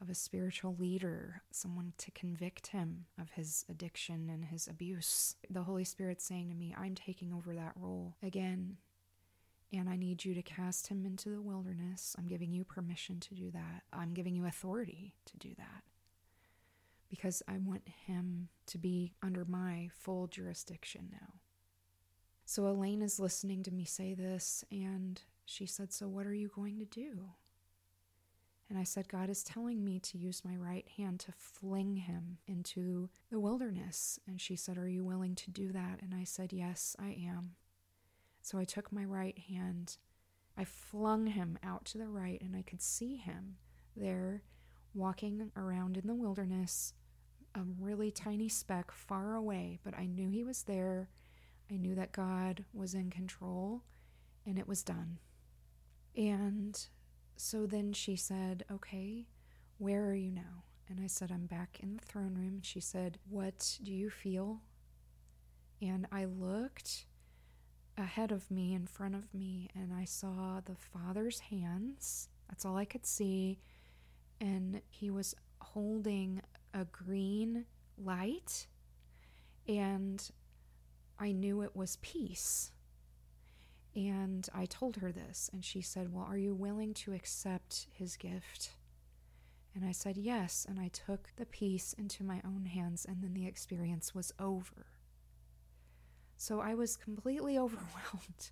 of 0.00 0.08
a 0.08 0.14
spiritual 0.14 0.76
leader, 0.78 1.42
someone 1.50 1.92
to 1.98 2.10
convict 2.12 2.68
him 2.68 3.06
of 3.20 3.32
his 3.32 3.64
addiction 3.68 4.30
and 4.30 4.46
his 4.46 4.66
abuse. 4.66 5.36
The 5.50 5.64
Holy 5.64 5.84
Spirit 5.84 6.22
saying 6.22 6.48
to 6.48 6.54
me, 6.54 6.74
I'm 6.76 6.94
taking 6.94 7.32
over 7.32 7.54
that 7.54 7.72
role 7.76 8.16
again, 8.22 8.78
and 9.72 9.88
I 9.88 9.96
need 9.96 10.24
you 10.24 10.34
to 10.34 10.42
cast 10.42 10.88
him 10.88 11.04
into 11.04 11.28
the 11.28 11.42
wilderness. 11.42 12.16
I'm 12.18 12.26
giving 12.26 12.52
you 12.52 12.64
permission 12.64 13.20
to 13.20 13.34
do 13.34 13.50
that. 13.50 13.82
I'm 13.92 14.14
giving 14.14 14.34
you 14.34 14.46
authority 14.46 15.14
to 15.26 15.36
do 15.36 15.50
that 15.58 15.84
because 17.10 17.42
I 17.46 17.58
want 17.58 17.86
him 18.06 18.48
to 18.66 18.78
be 18.78 19.12
under 19.22 19.44
my 19.44 19.90
full 19.92 20.28
jurisdiction 20.28 21.08
now. 21.12 21.40
So 22.46 22.66
Elaine 22.66 23.02
is 23.02 23.20
listening 23.20 23.62
to 23.64 23.70
me 23.70 23.84
say 23.84 24.14
this, 24.14 24.64
and 24.72 25.20
she 25.44 25.66
said, 25.66 25.92
So, 25.92 26.08
what 26.08 26.26
are 26.26 26.34
you 26.34 26.48
going 26.48 26.78
to 26.78 26.84
do? 26.84 27.30
And 28.70 28.78
I 28.78 28.84
said, 28.84 29.08
God 29.08 29.28
is 29.28 29.42
telling 29.42 29.84
me 29.84 29.98
to 29.98 30.16
use 30.16 30.44
my 30.44 30.56
right 30.56 30.86
hand 30.96 31.18
to 31.20 31.32
fling 31.32 31.96
him 31.96 32.38
into 32.46 33.10
the 33.28 33.40
wilderness. 33.40 34.20
And 34.28 34.40
she 34.40 34.54
said, 34.54 34.78
Are 34.78 34.88
you 34.88 35.04
willing 35.04 35.34
to 35.34 35.50
do 35.50 35.72
that? 35.72 35.98
And 36.00 36.14
I 36.14 36.22
said, 36.22 36.52
Yes, 36.52 36.94
I 36.96 37.18
am. 37.28 37.56
So 38.42 38.58
I 38.58 38.64
took 38.64 38.92
my 38.92 39.04
right 39.04 39.36
hand, 39.36 39.98
I 40.56 40.64
flung 40.64 41.26
him 41.26 41.58
out 41.64 41.84
to 41.86 41.98
the 41.98 42.06
right, 42.08 42.40
and 42.40 42.56
I 42.56 42.62
could 42.62 42.80
see 42.80 43.16
him 43.16 43.56
there 43.96 44.44
walking 44.94 45.50
around 45.56 45.96
in 45.96 46.06
the 46.06 46.14
wilderness, 46.14 46.94
a 47.54 47.60
really 47.78 48.10
tiny 48.10 48.48
speck 48.48 48.92
far 48.92 49.34
away, 49.34 49.78
but 49.84 49.94
I 49.98 50.06
knew 50.06 50.28
he 50.28 50.44
was 50.44 50.62
there. 50.62 51.10
I 51.70 51.76
knew 51.76 51.94
that 51.96 52.12
God 52.12 52.64
was 52.72 52.94
in 52.94 53.10
control, 53.10 53.82
and 54.46 54.58
it 54.58 54.66
was 54.66 54.82
done. 54.82 55.18
And 56.16 56.80
so 57.40 57.66
then 57.66 57.92
she 57.92 58.16
said, 58.16 58.64
Okay, 58.70 59.26
where 59.78 60.04
are 60.04 60.14
you 60.14 60.30
now? 60.30 60.64
And 60.88 61.00
I 61.00 61.06
said, 61.06 61.30
I'm 61.32 61.46
back 61.46 61.78
in 61.82 61.96
the 61.96 62.04
throne 62.04 62.34
room. 62.34 62.54
And 62.54 62.66
she 62.66 62.80
said, 62.80 63.18
What 63.28 63.78
do 63.82 63.92
you 63.92 64.10
feel? 64.10 64.60
And 65.80 66.06
I 66.12 66.26
looked 66.26 67.06
ahead 67.96 68.30
of 68.30 68.50
me, 68.50 68.74
in 68.74 68.86
front 68.86 69.14
of 69.14 69.32
me, 69.32 69.68
and 69.74 69.92
I 69.92 70.04
saw 70.04 70.60
the 70.60 70.74
Father's 70.74 71.40
hands. 71.40 72.28
That's 72.48 72.64
all 72.64 72.76
I 72.76 72.84
could 72.84 73.06
see. 73.06 73.58
And 74.40 74.82
he 74.90 75.10
was 75.10 75.34
holding 75.60 76.42
a 76.74 76.84
green 76.84 77.64
light. 77.96 78.66
And 79.66 80.22
I 81.18 81.32
knew 81.32 81.62
it 81.62 81.74
was 81.74 81.96
peace. 82.02 82.72
And 83.94 84.48
I 84.54 84.66
told 84.66 84.96
her 84.96 85.10
this, 85.10 85.50
and 85.52 85.64
she 85.64 85.80
said, 85.80 86.12
Well, 86.12 86.26
are 86.28 86.38
you 86.38 86.54
willing 86.54 86.94
to 86.94 87.12
accept 87.12 87.86
his 87.92 88.16
gift? 88.16 88.70
And 89.74 89.84
I 89.84 89.92
said 89.92 90.16
yes, 90.16 90.66
and 90.68 90.78
I 90.80 90.88
took 90.88 91.30
the 91.36 91.46
peace 91.46 91.92
into 91.92 92.24
my 92.24 92.40
own 92.44 92.66
hands, 92.66 93.04
and 93.08 93.22
then 93.22 93.34
the 93.34 93.46
experience 93.46 94.14
was 94.14 94.32
over. 94.38 94.86
So 96.36 96.60
I 96.60 96.74
was 96.74 96.96
completely 96.96 97.58
overwhelmed 97.58 98.50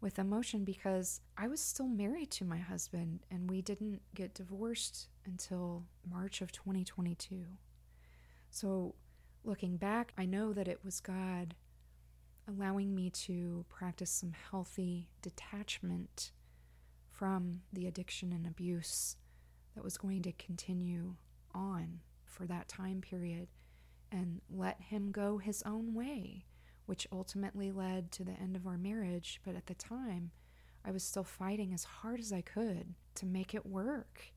with 0.00 0.18
emotion 0.18 0.64
because 0.64 1.20
I 1.36 1.48
was 1.48 1.60
still 1.60 1.88
married 1.88 2.30
to 2.32 2.44
my 2.44 2.58
husband, 2.58 3.20
and 3.30 3.50
we 3.50 3.62
didn't 3.62 4.02
get 4.14 4.34
divorced 4.34 5.08
until 5.24 5.84
March 6.10 6.42
of 6.42 6.52
2022. 6.52 7.44
So 8.50 8.94
looking 9.44 9.76
back, 9.76 10.12
I 10.16 10.26
know 10.26 10.52
that 10.52 10.68
it 10.68 10.80
was 10.84 11.00
God 11.00 11.54
allowing 12.48 12.94
me 12.94 13.10
to 13.10 13.64
practice 13.68 14.10
some 14.10 14.32
healthy 14.50 15.08
detachment 15.22 16.32
from 17.10 17.60
the 17.72 17.86
addiction 17.86 18.32
and 18.32 18.46
abuse 18.46 19.16
that 19.74 19.84
was 19.84 19.96
going 19.96 20.22
to 20.22 20.32
continue 20.32 21.14
on 21.54 22.00
for 22.24 22.46
that 22.46 22.68
time 22.68 23.00
period 23.00 23.48
and 24.10 24.40
let 24.50 24.80
him 24.80 25.10
go 25.10 25.38
his 25.38 25.62
own 25.64 25.94
way, 25.94 26.44
which 26.86 27.06
ultimately 27.12 27.70
led 27.72 28.12
to 28.12 28.24
the 28.24 28.32
end 28.32 28.56
of 28.56 28.66
our 28.66 28.78
marriage. 28.78 29.40
But 29.44 29.56
at 29.56 29.66
the 29.66 29.74
time, 29.74 30.30
I 30.84 30.90
was 30.90 31.02
still 31.02 31.24
fighting 31.24 31.72
as 31.72 31.84
hard 31.84 32.20
as 32.20 32.32
I 32.32 32.42
could 32.42 32.94
to 33.16 33.26
make 33.26 33.54
it 33.54 33.66
work. 33.66 34.32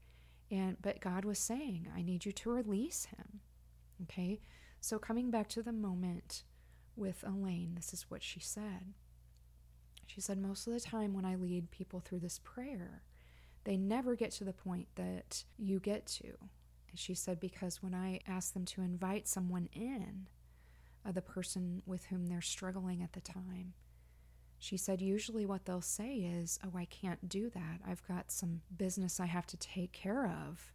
And 0.49 0.77
but 0.81 1.01
God 1.01 1.25
was 1.25 1.39
saying, 1.39 1.87
I 1.95 2.01
need 2.01 2.25
you 2.25 2.31
to 2.31 2.49
release 2.51 3.05
him. 3.05 3.41
Okay? 4.03 4.39
So 4.79 4.97
coming 4.97 5.29
back 5.29 5.49
to 5.49 5.61
the 5.61 5.73
moment 5.73 6.43
with 6.97 7.23
Elaine, 7.25 7.73
this 7.75 7.93
is 7.93 8.05
what 8.09 8.23
she 8.23 8.39
said. 8.39 8.93
She 10.05 10.21
said, 10.21 10.37
Most 10.37 10.67
of 10.67 10.73
the 10.73 10.79
time 10.79 11.13
when 11.13 11.25
I 11.25 11.35
lead 11.35 11.71
people 11.71 11.99
through 11.99 12.19
this 12.19 12.39
prayer, 12.43 13.03
they 13.65 13.77
never 13.77 14.15
get 14.15 14.31
to 14.31 14.43
the 14.43 14.53
point 14.53 14.87
that 14.95 15.43
you 15.57 15.79
get 15.79 16.05
to. 16.07 16.27
And 16.89 16.97
she 16.97 17.13
said, 17.13 17.39
Because 17.39 17.83
when 17.83 17.93
I 17.93 18.21
ask 18.27 18.53
them 18.53 18.65
to 18.65 18.81
invite 18.81 19.27
someone 19.27 19.69
in, 19.73 20.27
uh, 21.05 21.11
the 21.11 21.21
person 21.21 21.81
with 21.85 22.05
whom 22.05 22.27
they're 22.27 22.41
struggling 22.41 23.03
at 23.03 23.13
the 23.13 23.21
time, 23.21 23.73
she 24.59 24.77
said, 24.77 25.01
usually 25.01 25.45
what 25.45 25.65
they'll 25.65 25.81
say 25.81 26.15
is, 26.15 26.57
Oh, 26.63 26.77
I 26.77 26.85
can't 26.85 27.29
do 27.29 27.49
that. 27.51 27.81
I've 27.85 28.07
got 28.07 28.31
some 28.31 28.61
business 28.75 29.19
I 29.19 29.27
have 29.27 29.45
to 29.47 29.57
take 29.57 29.91
care 29.91 30.25
of 30.25 30.71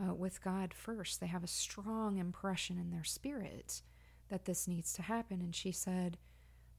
uh, 0.00 0.14
with 0.14 0.42
God 0.42 0.72
first. 0.72 1.20
They 1.20 1.26
have 1.26 1.44
a 1.44 1.48
strong 1.48 2.18
impression 2.18 2.78
in 2.78 2.90
their 2.90 3.04
spirit 3.04 3.82
that 4.28 4.44
this 4.44 4.68
needs 4.68 4.92
to 4.94 5.02
happen. 5.02 5.40
And 5.40 5.54
she 5.54 5.72
said, 5.72 6.18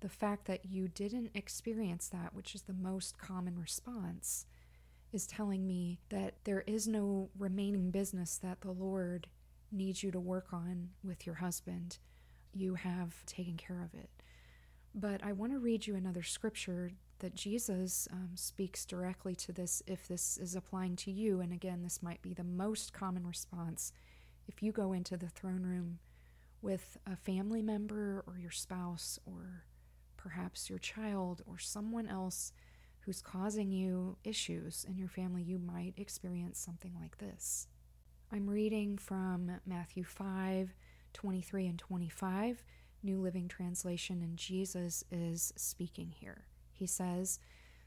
the 0.01 0.10
fact 0.10 0.46
that 0.46 0.65
you 0.65 0.88
didn't 0.88 1.32
experience 1.34 2.08
that, 2.10 2.34
which 2.34 2.56
is 2.56 2.63
the 2.63 2.74
most 2.74 3.18
common 3.18 3.60
response, 3.60 4.46
is 5.12 5.27
telling 5.27 5.65
me 5.65 6.00
that 6.10 6.36
there 6.44 6.63
is 6.68 6.88
no 6.88 7.29
remaining 7.38 7.91
business 7.91 8.38
that 8.38 8.62
the 8.62 8.72
Lord 8.72 9.27
needs 9.72 10.03
you 10.03 10.12
to 10.12 10.20
work 10.20 10.48
on 10.53 10.89
with 11.03 11.25
your 11.25 11.36
husband. 11.36 11.98
You 12.53 12.75
have 12.75 13.25
taken 13.25 13.58
care 13.58 13.82
of 13.84 13.94
it. 14.00 14.10
But 14.96 15.24
I 15.24 15.34
want 15.34 15.51
to 15.51 15.60
read 15.60 15.86
you 15.86 15.96
another 15.96 16.24
scripture 16.24 16.91
that 17.20 17.36
Jesus 17.36 18.08
um, 18.12 18.32
speaks 18.36 18.86
directly 18.86 19.36
to 19.36 19.51
this 19.51 19.84
if 19.86 20.08
this 20.08 20.38
is 20.38 20.56
applying 20.56 20.96
to 20.98 21.12
you. 21.12 21.41
And 21.41 21.51
again, 21.51 21.84
this 21.84 22.01
might 22.01 22.22
be 22.22 22.34
the 22.34 22.44
most 22.44 22.94
common 22.94 23.27
response 23.27 23.91
if 24.48 24.63
you 24.63 24.72
go 24.72 24.94
into 24.94 25.18
the 25.18 25.27
throne 25.27 25.63
room 25.63 26.00
with 26.62 26.98
a 27.06 27.16
family 27.16 27.62
member 27.62 28.24
or 28.28 28.38
your 28.38 28.51
spouse 28.51 29.20
or 29.25 29.63
perhaps 30.18 30.70
your 30.70 30.80
child 30.80 31.42
or 31.46 31.58
someone 31.58 32.08
else 32.08 32.51
who's 33.01 33.22
causing 33.22 33.72
you 33.72 34.18
issues 34.24 34.86
in 34.88 34.98
your 34.98 35.08
family, 35.08 35.42
you 35.42 35.58
might 35.58 35.94
experience 35.98 36.60
something 36.60 36.96
like 37.00 37.18
this. 37.18 37.68
I'm 38.32 38.50
reading 38.50 38.98
from 38.98 39.51
Matthew 39.66 40.04
5 40.04 40.75
23 41.12 41.66
and 41.66 41.80
25, 41.80 42.63
New 43.01 43.20
Living 43.20 43.48
Translation, 43.48 44.22
and 44.22 44.38
Jesus 44.38 45.04
is 45.12 45.51
speaking 45.56 46.13
here. 46.16 46.46
He 46.72 46.86
says, 46.86 47.39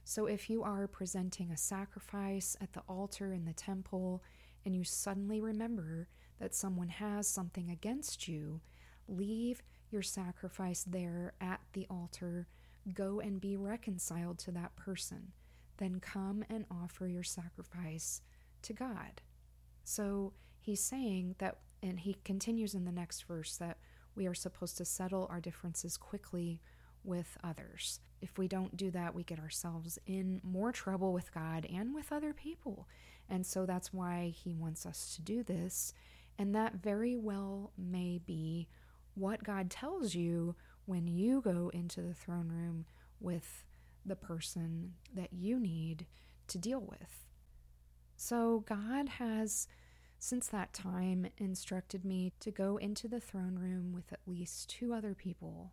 So 0.02 0.26
if 0.26 0.50
you 0.50 0.64
are 0.64 0.88
presenting 0.88 1.52
a 1.52 1.56
sacrifice 1.56 2.56
at 2.60 2.72
the 2.72 2.82
altar 2.88 3.32
in 3.32 3.44
the 3.44 3.52
temple 3.52 4.24
and 4.64 4.74
you 4.74 4.82
suddenly 4.82 5.40
remember 5.40 6.08
that 6.42 6.56
someone 6.56 6.88
has 6.88 7.28
something 7.28 7.70
against 7.70 8.26
you, 8.26 8.60
leave 9.06 9.62
your 9.92 10.02
sacrifice 10.02 10.82
there 10.82 11.34
at 11.40 11.60
the 11.72 11.86
altar. 11.88 12.48
Go 12.92 13.20
and 13.20 13.40
be 13.40 13.56
reconciled 13.56 14.40
to 14.40 14.50
that 14.50 14.74
person. 14.74 15.30
Then 15.76 16.00
come 16.00 16.44
and 16.50 16.64
offer 16.68 17.06
your 17.06 17.22
sacrifice 17.22 18.22
to 18.62 18.72
God. 18.72 19.22
So 19.84 20.32
he's 20.58 20.82
saying 20.82 21.36
that, 21.38 21.58
and 21.80 22.00
he 22.00 22.16
continues 22.24 22.74
in 22.74 22.86
the 22.86 22.90
next 22.90 23.22
verse, 23.28 23.56
that 23.58 23.78
we 24.16 24.26
are 24.26 24.34
supposed 24.34 24.76
to 24.78 24.84
settle 24.84 25.28
our 25.30 25.40
differences 25.40 25.96
quickly 25.96 26.60
with 27.04 27.36
others. 27.44 28.00
If 28.20 28.36
we 28.36 28.48
don't 28.48 28.76
do 28.76 28.90
that, 28.90 29.14
we 29.14 29.22
get 29.22 29.38
ourselves 29.38 29.96
in 30.06 30.40
more 30.42 30.72
trouble 30.72 31.12
with 31.12 31.32
God 31.32 31.68
and 31.72 31.94
with 31.94 32.10
other 32.10 32.32
people. 32.32 32.88
And 33.28 33.46
so 33.46 33.64
that's 33.64 33.92
why 33.92 34.32
he 34.34 34.54
wants 34.54 34.86
us 34.86 35.14
to 35.14 35.22
do 35.22 35.44
this. 35.44 35.94
And 36.38 36.54
that 36.54 36.74
very 36.74 37.16
well 37.16 37.72
may 37.76 38.18
be 38.24 38.68
what 39.14 39.44
God 39.44 39.70
tells 39.70 40.14
you 40.14 40.54
when 40.86 41.06
you 41.06 41.40
go 41.40 41.70
into 41.72 42.00
the 42.00 42.14
throne 42.14 42.48
room 42.48 42.86
with 43.20 43.64
the 44.04 44.16
person 44.16 44.94
that 45.14 45.32
you 45.32 45.60
need 45.60 46.06
to 46.48 46.58
deal 46.58 46.80
with. 46.80 47.26
So, 48.16 48.64
God 48.68 49.08
has, 49.08 49.66
since 50.18 50.48
that 50.48 50.72
time, 50.72 51.26
instructed 51.38 52.04
me 52.04 52.32
to 52.40 52.50
go 52.50 52.76
into 52.76 53.08
the 53.08 53.20
throne 53.20 53.58
room 53.58 53.92
with 53.92 54.12
at 54.12 54.20
least 54.26 54.70
two 54.70 54.92
other 54.92 55.14
people 55.14 55.72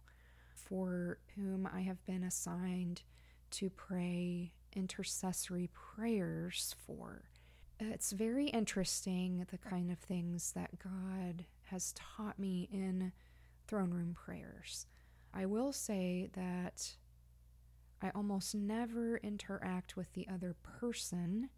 for 0.53 1.19
whom 1.35 1.67
I 1.71 1.81
have 1.81 2.05
been 2.05 2.23
assigned 2.23 3.03
to 3.51 3.69
pray 3.69 4.53
intercessory 4.73 5.69
prayers 5.73 6.75
for. 6.85 7.23
It's 7.81 8.11
very 8.11 8.47
interesting 8.47 9.45
the 9.49 9.57
kind 9.57 9.89
of 9.89 9.99
things 9.99 10.51
that 10.53 10.79
God 10.79 11.45
has 11.63 11.93
taught 11.93 12.37
me 12.37 12.67
in 12.73 13.13
throne 13.67 13.91
room 13.91 14.13
prayers. 14.13 14.85
I 15.33 15.45
will 15.45 15.71
say 15.71 16.29
that 16.33 16.95
I 18.01 18.11
almost 18.13 18.53
never 18.53 19.17
interact 19.17 19.95
with 19.95 20.11
the 20.11 20.27
other 20.27 20.55
person 20.61 21.49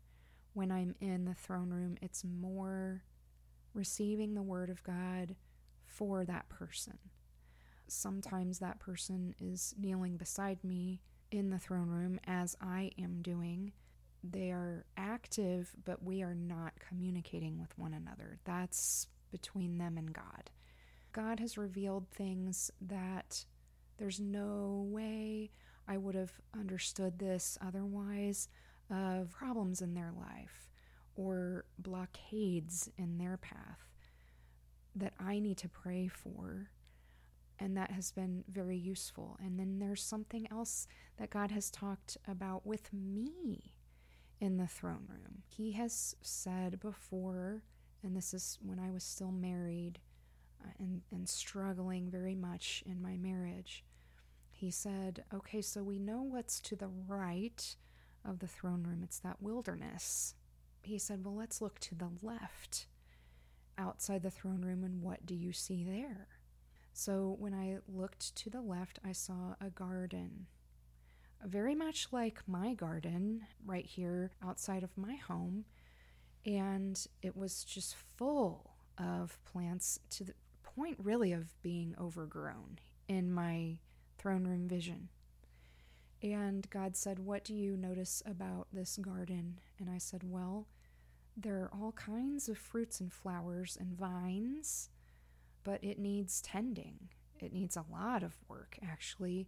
when 0.54 0.72
I'm 0.72 0.94
in 1.02 1.26
the 1.26 1.34
throne 1.34 1.70
room. 1.72 1.98
It's 2.04 2.24
more 2.24 3.04
receiving 3.74 4.36
the 4.36 4.44
word 4.44 4.70
of 4.70 4.84
God 4.84 5.36
for 5.86 6.24
that 6.26 6.50
person. 6.50 7.00
Sometimes 7.88 8.60
that 8.60 8.80
person 8.80 9.34
is 9.40 9.74
kneeling 9.76 10.18
beside 10.18 10.64
me 10.64 11.02
in 11.32 11.50
the 11.50 11.60
throne 11.60 11.90
room 11.90 12.20
as 12.28 12.56
I 12.62 12.92
am 13.00 13.24
doing. 13.24 13.72
They 14.24 14.52
are 14.52 14.86
active, 14.98 15.72
but 15.84 16.04
we 16.04 16.22
are 16.22 16.36
not 16.36 16.74
communicating 16.88 17.60
with 17.60 17.78
one 17.78 17.94
another. 17.94 18.38
That's 18.44 19.08
between 19.32 19.78
them 19.78 19.98
and 19.98 20.14
God. 20.14 20.52
God 21.12 21.40
has 21.40 21.58
revealed 21.58 22.08
things 22.10 22.72
that 22.82 23.46
there's 23.98 24.20
no 24.20 24.86
way 24.90 25.52
I 25.88 25.98
would 25.98 26.16
have 26.16 26.34
understood 26.58 27.20
this 27.20 27.58
otherwise 27.66 28.48
of 28.90 29.32
problems 29.32 29.82
in 29.82 29.94
their 29.94 30.12
life 30.16 30.70
or 31.16 31.66
blockades 31.78 32.90
in 32.98 33.18
their 33.18 33.38
path 33.38 33.90
that 34.96 35.14
I 35.20 35.40
need 35.40 35.58
to 35.58 35.70
pray 35.70 36.08
for. 36.08 36.70
And 37.60 37.78
that 37.78 37.92
has 37.92 38.12
been 38.12 38.44
very 38.52 38.78
useful. 38.78 39.38
And 39.44 39.60
then 39.60 39.80
there's 39.80 40.04
something 40.04 40.48
else 40.52 40.88
that 41.18 41.30
God 41.30 41.52
has 41.52 41.70
talked 41.70 42.18
about 42.28 42.66
with 42.66 42.92
me 42.94 43.76
in 44.42 44.58
the 44.58 44.68
throne 44.68 45.06
room. 45.08 45.44
He 45.48 45.74
has 45.74 46.16
said 46.22 46.80
before, 46.80 47.64
and 48.04 48.18
this 48.18 48.34
is 48.34 48.58
when 48.62 48.80
I 48.80 48.90
was 48.90 49.04
still 49.04 49.32
married, 49.32 50.00
uh, 50.62 50.72
and, 50.80 51.02
and 51.12 51.30
struggling 51.30 52.10
very 52.10 52.36
much 52.36 52.84
in 52.86 53.02
my 53.02 53.16
marriage, 53.18 53.86
he 54.50 54.72
said, 54.72 55.24
Okay, 55.34 55.62
so 55.62 55.84
we 55.84 56.00
know 56.00 56.22
what's 56.24 56.60
to 56.62 56.76
the 56.76 56.90
right 57.08 57.76
of 58.26 58.40
the 58.40 58.48
throne 58.48 58.84
room, 58.84 59.02
it's 59.04 59.20
that 59.20 59.42
wilderness. 59.42 60.36
He 60.84 60.98
said, 60.98 61.24
Well, 61.24 61.36
let's 61.36 61.62
look 61.62 61.80
to 61.80 61.96
the 61.96 62.10
left 62.22 62.88
outside 63.78 64.24
the 64.24 64.32
throne 64.32 64.62
room, 64.62 64.84
and 64.84 65.02
what 65.02 65.26
do 65.26 65.36
you 65.36 65.54
see 65.54 65.84
there? 65.84 66.28
So 66.94 67.36
when 67.40 67.54
I 67.54 67.78
looked 67.88 68.36
to 68.36 68.50
the 68.50 68.62
left, 68.62 69.00
I 69.06 69.12
saw 69.12 69.56
a 69.62 69.70
garden. 69.70 70.48
Very 71.46 71.74
much 71.76 72.08
like 72.12 72.42
my 72.48 72.74
garden 72.74 73.42
right 73.66 73.86
here 73.86 74.32
outside 74.44 74.84
of 74.84 74.98
my 74.98 75.16
home. 75.16 75.66
And 76.46 77.04
it 77.22 77.36
was 77.36 77.64
just 77.64 77.96
full 78.18 78.72
of 78.98 79.40
plants 79.46 80.00
to 80.12 80.24
the 80.24 80.34
point 80.64 80.98
really 81.02 81.34
of 81.34 81.62
being 81.62 81.96
overgrown 82.00 82.80
in 83.08 83.32
my 83.32 83.78
throne 84.18 84.46
room 84.46 84.68
vision. 84.68 85.10
And 86.24 86.70
God 86.70 86.96
said, 86.96 87.20
What 87.20 87.44
do 87.44 87.54
you 87.56 87.76
notice 87.78 88.22
about 88.26 88.68
this 88.72 88.98
garden? 88.98 89.60
And 89.80 89.90
I 89.90 89.98
said, 89.98 90.24
Well, 90.24 90.68
There 91.36 91.58
are 91.64 91.72
all 91.74 91.94
kinds 91.94 92.50
of 92.50 92.58
fruits 92.58 93.00
and 93.00 93.12
flowers 93.12 93.78
and 93.80 93.94
vines, 93.98 94.90
but 95.64 95.84
it 95.84 95.98
needs 96.00 96.42
tending. 96.42 97.10
It 97.40 97.54
needs 97.54 97.76
a 97.78 97.86
lot 97.92 98.24
of 98.24 98.38
work, 98.48 98.78
actually. 98.84 99.48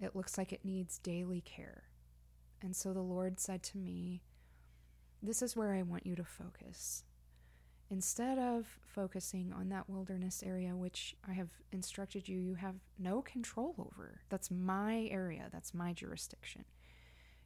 It 0.00 0.14
looks 0.14 0.36
like 0.36 0.52
it 0.52 0.64
needs 0.64 0.98
daily 0.98 1.40
care. 1.40 1.84
And 2.62 2.74
so 2.74 2.92
the 2.92 3.00
Lord 3.00 3.40
said 3.40 3.62
to 3.64 3.78
me, 3.78 4.22
This 5.22 5.42
is 5.42 5.56
where 5.56 5.74
I 5.74 5.82
want 5.82 6.06
you 6.06 6.14
to 6.16 6.24
focus. 6.24 7.04
Instead 7.88 8.38
of 8.38 8.66
focusing 8.84 9.52
on 9.52 9.68
that 9.68 9.88
wilderness 9.88 10.42
area, 10.44 10.74
which 10.74 11.14
I 11.26 11.34
have 11.34 11.50
instructed 11.70 12.28
you, 12.28 12.38
you 12.38 12.54
have 12.54 12.74
no 12.98 13.22
control 13.22 13.74
over. 13.78 14.22
That's 14.28 14.50
my 14.50 15.08
area, 15.10 15.48
that's 15.52 15.72
my 15.72 15.92
jurisdiction. 15.92 16.64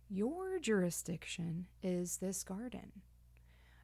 Your 0.09 0.59
jurisdiction 0.59 1.67
is 1.83 2.17
this 2.17 2.43
garden. 2.43 3.03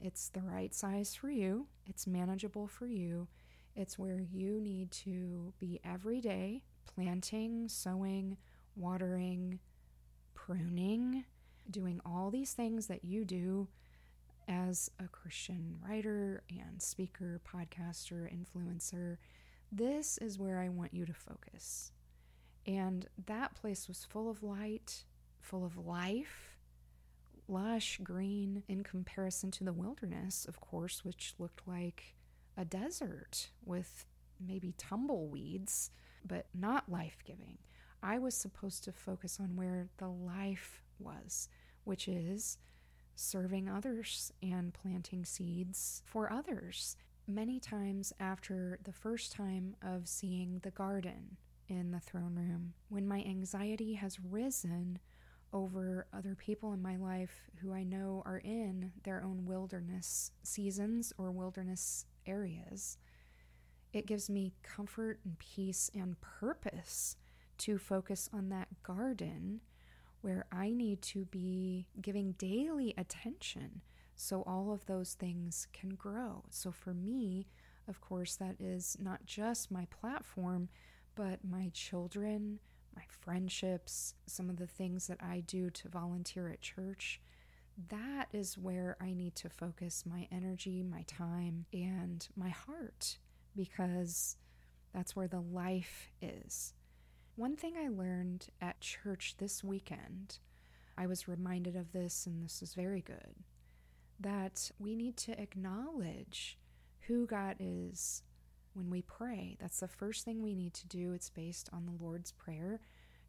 It's 0.00 0.28
the 0.28 0.40
right 0.40 0.74
size 0.74 1.14
for 1.14 1.30
you, 1.30 1.66
it's 1.86 2.06
manageable 2.06 2.66
for 2.66 2.86
you. 2.86 3.28
It's 3.74 3.98
where 3.98 4.20
you 4.20 4.58
need 4.58 4.90
to 4.92 5.52
be 5.58 5.80
every 5.84 6.22
day 6.22 6.62
planting, 6.86 7.68
sowing, 7.68 8.38
watering, 8.76 9.58
pruning, 10.34 11.24
doing 11.70 12.00
all 12.04 12.30
these 12.30 12.52
things 12.52 12.86
that 12.86 13.04
you 13.04 13.24
do 13.24 13.68
as 14.48 14.90
a 15.00 15.08
Christian 15.08 15.76
writer 15.86 16.42
and 16.48 16.80
speaker, 16.80 17.40
podcaster, 17.44 18.30
influencer. 18.30 19.16
This 19.72 20.18
is 20.18 20.38
where 20.38 20.60
I 20.60 20.68
want 20.68 20.94
you 20.94 21.04
to 21.06 21.12
focus. 21.12 21.90
And 22.66 23.06
that 23.26 23.54
place 23.54 23.88
was 23.88 24.04
full 24.04 24.30
of 24.30 24.42
light, 24.42 25.04
full 25.40 25.64
of 25.64 25.76
life, 25.76 26.56
lush 27.48 28.00
green 28.02 28.62
in 28.68 28.82
comparison 28.82 29.50
to 29.52 29.64
the 29.64 29.72
wilderness, 29.72 30.46
of 30.48 30.60
course, 30.60 31.04
which 31.04 31.34
looked 31.38 31.62
like 31.66 32.14
a 32.56 32.64
desert 32.64 33.50
with 33.64 34.06
maybe 34.44 34.74
tumbleweeds, 34.76 35.90
but 36.26 36.46
not 36.54 36.90
life 36.90 37.18
giving. 37.24 37.58
I 38.06 38.18
was 38.20 38.36
supposed 38.36 38.84
to 38.84 38.92
focus 38.92 39.38
on 39.40 39.56
where 39.56 39.88
the 39.96 40.06
life 40.06 40.80
was, 41.00 41.48
which 41.82 42.06
is 42.06 42.56
serving 43.16 43.68
others 43.68 44.32
and 44.40 44.72
planting 44.72 45.24
seeds 45.24 46.04
for 46.06 46.32
others. 46.32 46.96
Many 47.26 47.58
times 47.58 48.12
after 48.20 48.78
the 48.84 48.92
first 48.92 49.32
time 49.32 49.74
of 49.82 50.06
seeing 50.06 50.60
the 50.62 50.70
garden 50.70 51.36
in 51.66 51.90
the 51.90 51.98
throne 51.98 52.36
room, 52.36 52.74
when 52.88 53.08
my 53.08 53.24
anxiety 53.24 53.94
has 53.94 54.20
risen 54.20 55.00
over 55.52 56.06
other 56.12 56.36
people 56.36 56.72
in 56.74 56.80
my 56.80 56.94
life 56.94 57.50
who 57.60 57.72
I 57.72 57.82
know 57.82 58.22
are 58.24 58.38
in 58.38 58.92
their 59.02 59.20
own 59.24 59.46
wilderness 59.46 60.30
seasons 60.44 61.12
or 61.18 61.32
wilderness 61.32 62.06
areas, 62.24 62.98
it 63.92 64.06
gives 64.06 64.30
me 64.30 64.52
comfort 64.62 65.18
and 65.24 65.36
peace 65.40 65.90
and 65.92 66.20
purpose 66.20 67.16
to 67.58 67.78
focus 67.78 68.28
on 68.32 68.48
that 68.50 68.68
garden 68.82 69.60
where 70.20 70.46
I 70.50 70.70
need 70.70 71.02
to 71.02 71.24
be 71.26 71.86
giving 72.00 72.32
daily 72.32 72.94
attention 72.96 73.82
so 74.16 74.42
all 74.46 74.72
of 74.72 74.86
those 74.86 75.14
things 75.14 75.68
can 75.72 75.90
grow. 75.90 76.44
So 76.50 76.72
for 76.72 76.94
me, 76.94 77.46
of 77.86 78.00
course, 78.00 78.34
that 78.36 78.56
is 78.58 78.96
not 79.00 79.24
just 79.26 79.70
my 79.70 79.86
platform, 79.86 80.68
but 81.14 81.40
my 81.48 81.70
children, 81.72 82.58
my 82.94 83.04
friendships, 83.08 84.14
some 84.26 84.48
of 84.50 84.56
the 84.56 84.66
things 84.66 85.06
that 85.06 85.18
I 85.22 85.40
do 85.46 85.70
to 85.70 85.88
volunteer 85.88 86.48
at 86.48 86.62
church. 86.62 87.20
That 87.88 88.28
is 88.32 88.56
where 88.56 88.96
I 89.00 89.12
need 89.12 89.34
to 89.36 89.50
focus 89.50 90.04
my 90.06 90.26
energy, 90.32 90.82
my 90.82 91.02
time, 91.06 91.66
and 91.72 92.26
my 92.34 92.48
heart 92.48 93.18
because 93.54 94.36
that's 94.94 95.14
where 95.14 95.28
the 95.28 95.40
life 95.40 96.10
is. 96.22 96.72
One 97.36 97.54
thing 97.54 97.74
I 97.76 97.88
learned 97.88 98.46
at 98.62 98.80
church 98.80 99.34
this 99.36 99.62
weekend, 99.62 100.38
I 100.96 101.06
was 101.06 101.28
reminded 101.28 101.76
of 101.76 101.92
this, 101.92 102.24
and 102.24 102.42
this 102.42 102.62
is 102.62 102.72
very 102.72 103.02
good, 103.02 103.34
that 104.18 104.70
we 104.78 104.96
need 104.96 105.18
to 105.18 105.38
acknowledge 105.38 106.56
who 107.00 107.26
God 107.26 107.56
is 107.60 108.22
when 108.72 108.88
we 108.88 109.02
pray. 109.02 109.58
That's 109.60 109.80
the 109.80 109.86
first 109.86 110.24
thing 110.24 110.42
we 110.42 110.54
need 110.54 110.72
to 110.74 110.86
do. 110.86 111.12
It's 111.12 111.28
based 111.28 111.68
on 111.74 111.84
the 111.84 112.02
Lord's 112.02 112.32
Prayer. 112.32 112.80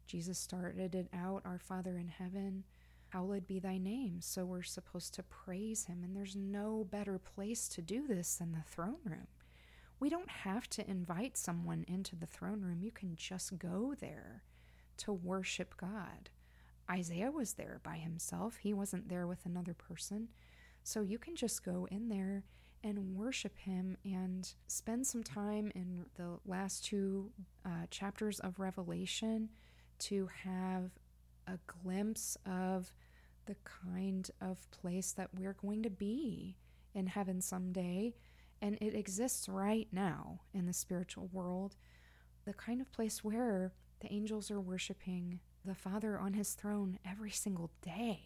Jesus 0.06 0.38
started 0.38 0.94
it 0.94 1.08
out 1.12 1.42
Our 1.44 1.58
Father 1.58 1.98
in 1.98 2.08
heaven, 2.08 2.64
hallowed 3.10 3.46
be 3.46 3.58
thy 3.58 3.76
name. 3.76 4.22
So 4.22 4.46
we're 4.46 4.62
supposed 4.62 5.12
to 5.16 5.22
praise 5.22 5.84
him, 5.84 6.02
and 6.02 6.16
there's 6.16 6.34
no 6.34 6.86
better 6.90 7.18
place 7.18 7.68
to 7.68 7.82
do 7.82 8.06
this 8.06 8.36
than 8.36 8.52
the 8.52 8.64
throne 8.66 9.00
room. 9.04 9.26
We 10.00 10.08
don't 10.08 10.30
have 10.30 10.68
to 10.70 10.88
invite 10.88 11.36
someone 11.36 11.84
into 11.88 12.14
the 12.14 12.26
throne 12.26 12.62
room. 12.62 12.82
You 12.82 12.92
can 12.92 13.16
just 13.16 13.58
go 13.58 13.94
there 13.98 14.44
to 14.98 15.12
worship 15.12 15.76
God. 15.76 16.30
Isaiah 16.90 17.30
was 17.30 17.54
there 17.54 17.80
by 17.82 17.96
himself, 17.96 18.56
he 18.56 18.72
wasn't 18.72 19.08
there 19.08 19.26
with 19.26 19.44
another 19.44 19.74
person. 19.74 20.28
So 20.82 21.02
you 21.02 21.18
can 21.18 21.36
just 21.36 21.64
go 21.64 21.86
in 21.90 22.08
there 22.08 22.44
and 22.82 23.14
worship 23.16 23.58
him 23.58 23.96
and 24.04 24.50
spend 24.68 25.06
some 25.06 25.22
time 25.22 25.70
in 25.74 26.06
the 26.14 26.38
last 26.46 26.84
two 26.84 27.30
uh, 27.66 27.86
chapters 27.90 28.40
of 28.40 28.58
Revelation 28.58 29.50
to 29.98 30.28
have 30.44 30.92
a 31.46 31.58
glimpse 31.66 32.36
of 32.46 32.92
the 33.46 33.56
kind 33.64 34.30
of 34.40 34.70
place 34.70 35.12
that 35.12 35.30
we're 35.34 35.54
going 35.54 35.82
to 35.82 35.90
be 35.90 36.56
in 36.94 37.06
heaven 37.06 37.40
someday 37.40 38.14
and 38.60 38.76
it 38.80 38.94
exists 38.94 39.48
right 39.48 39.88
now 39.92 40.40
in 40.52 40.66
the 40.66 40.72
spiritual 40.72 41.28
world, 41.32 41.76
the 42.44 42.54
kind 42.54 42.80
of 42.80 42.92
place 42.92 43.22
where 43.22 43.72
the 44.00 44.12
angels 44.12 44.50
are 44.50 44.60
worshiping 44.60 45.40
the 45.64 45.74
Father 45.74 46.18
on 46.18 46.32
his 46.34 46.54
throne 46.54 46.98
every 47.08 47.30
single 47.30 47.70
day, 47.82 48.20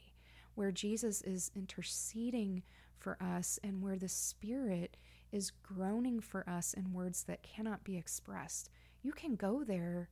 where 0.55 0.71
Jesus 0.71 1.23
is 1.23 1.51
interceding 1.57 2.63
for 2.99 3.17
us, 3.21 3.59
and 3.65 3.83
where 3.83 3.97
the 3.97 4.09
Spirit 4.09 4.97
is 5.33 5.51
groaning 5.51 6.21
for 6.21 6.49
us 6.49 6.75
in 6.75 6.93
words 6.93 7.25
that 7.25 7.43
cannot 7.43 7.85
be 7.85 7.97
expressed. 7.97 8.71
You 9.03 9.13
can 9.13 9.35
go 9.35 9.65
there 9.65 10.11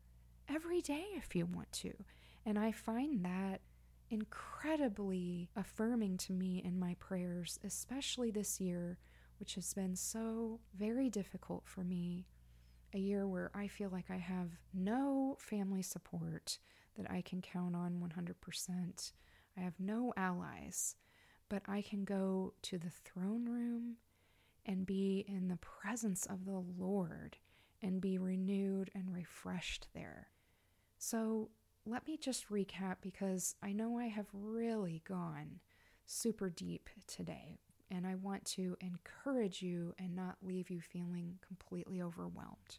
every 0.49 0.81
day 0.81 1.05
if 1.15 1.37
you 1.37 1.47
want 1.47 1.71
to. 1.73 1.93
And 2.45 2.59
I 2.59 2.73
find 2.73 3.25
that 3.25 3.61
incredibly 4.11 5.51
affirming 5.55 6.17
to 6.17 6.33
me 6.33 6.61
in 6.65 6.79
my 6.79 6.97
prayers, 6.99 7.61
especially 7.63 8.31
this 8.31 8.61
year 8.61 8.99
which 9.41 9.55
has 9.55 9.73
been 9.73 9.97
so 9.97 10.61
very 10.79 11.09
difficult 11.09 11.63
for 11.67 11.83
me. 11.83 12.27
A 12.93 12.99
year 12.99 13.27
where 13.27 13.51
I 13.55 13.69
feel 13.69 13.89
like 13.91 14.11
I 14.11 14.19
have 14.19 14.51
no 14.75 15.37
family 15.41 15.83
support 15.83 16.59
that 16.97 17.11
I 17.11 17.23
can 17.23 17.41
count 17.41 17.75
on 17.75 18.01
100%. 18.01 19.13
I 19.57 19.61
have 19.61 19.81
no 19.81 20.13
allies, 20.17 20.97
but 21.49 21.63
I 21.67 21.81
can 21.83 22.05
go 22.05 22.53
to 22.63 22.79
the 22.79 22.91
throne 22.91 23.47
room 23.47 23.97
and 24.67 24.85
be 24.87 25.25
in 25.27 25.49
the 25.49 25.57
presence 25.57 26.27
of 26.27 26.45
the 26.45 26.63
Lord 26.79 27.39
and 27.81 28.01
be 28.01 28.19
renewed 28.19 28.91
and 28.95 29.15
refreshed 29.15 29.89
there. 29.95 30.29
So 30.99 31.51
let 31.87 32.07
me 32.07 32.19
just 32.19 32.51
recap 32.51 32.97
because 33.01 33.55
I 33.63 33.73
know 33.73 33.99
I 33.99 34.09
have 34.09 34.27
really 34.35 35.03
gone 35.09 35.61
super 36.05 36.51
deep 36.51 36.91
today 37.07 37.61
and 37.91 38.07
I 38.07 38.15
want 38.15 38.45
to 38.47 38.77
encourage 38.81 39.63
you 39.63 39.95
and 39.99 40.15
not 40.15 40.37
leave 40.43 40.71
you 40.71 40.81
feeling 40.81 41.39
completely 41.47 42.01
overwhelmed. 42.01 42.79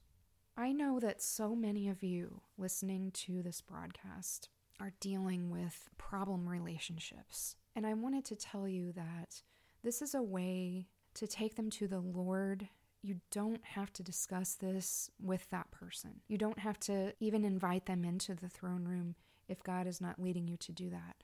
I 0.57 0.71
know 0.71 0.99
that 0.99 1.21
so 1.21 1.55
many 1.55 1.87
of 1.89 2.03
you 2.03 2.41
listening 2.57 3.11
to 3.11 3.41
this 3.41 3.61
broadcast 3.61 4.49
are 4.79 4.93
dealing 4.99 5.49
with 5.49 5.89
problem 5.97 6.47
relationships. 6.47 7.55
And 7.75 7.85
I 7.85 7.93
wanted 7.93 8.25
to 8.25 8.35
tell 8.35 8.67
you 8.67 8.91
that 8.93 9.41
this 9.83 10.01
is 10.01 10.13
a 10.13 10.21
way 10.21 10.87
to 11.15 11.27
take 11.27 11.55
them 11.55 11.69
to 11.71 11.87
the 11.87 11.99
Lord. 11.99 12.67
You 13.01 13.21
don't 13.31 13.63
have 13.63 13.93
to 13.93 14.03
discuss 14.03 14.55
this 14.55 15.09
with 15.21 15.49
that 15.49 15.71
person. 15.71 16.21
You 16.27 16.37
don't 16.37 16.59
have 16.59 16.79
to 16.81 17.13
even 17.19 17.45
invite 17.45 17.85
them 17.85 18.03
into 18.03 18.35
the 18.35 18.49
throne 18.49 18.85
room 18.85 19.15
if 19.47 19.63
God 19.63 19.87
is 19.87 20.01
not 20.01 20.21
leading 20.21 20.47
you 20.47 20.57
to 20.57 20.71
do 20.71 20.89
that. 20.89 21.15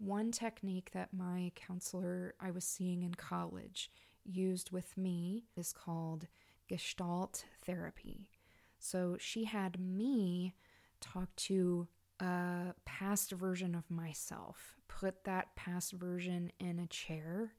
One 0.00 0.32
technique 0.32 0.92
that 0.94 1.12
my 1.12 1.52
counselor 1.54 2.34
I 2.40 2.50
was 2.50 2.64
seeing 2.64 3.02
in 3.02 3.14
college 3.14 3.90
used 4.24 4.70
with 4.70 4.96
me 4.96 5.44
is 5.56 5.74
called 5.74 6.26
Gestalt 6.68 7.44
therapy. 7.66 8.30
So 8.78 9.18
she 9.20 9.44
had 9.44 9.78
me 9.78 10.54
talk 11.02 11.36
to 11.36 11.86
a 12.18 12.74
past 12.86 13.32
version 13.32 13.74
of 13.74 13.90
myself, 13.90 14.76
put 14.88 15.24
that 15.24 15.54
past 15.54 15.92
version 15.92 16.50
in 16.58 16.78
a 16.78 16.86
chair, 16.86 17.52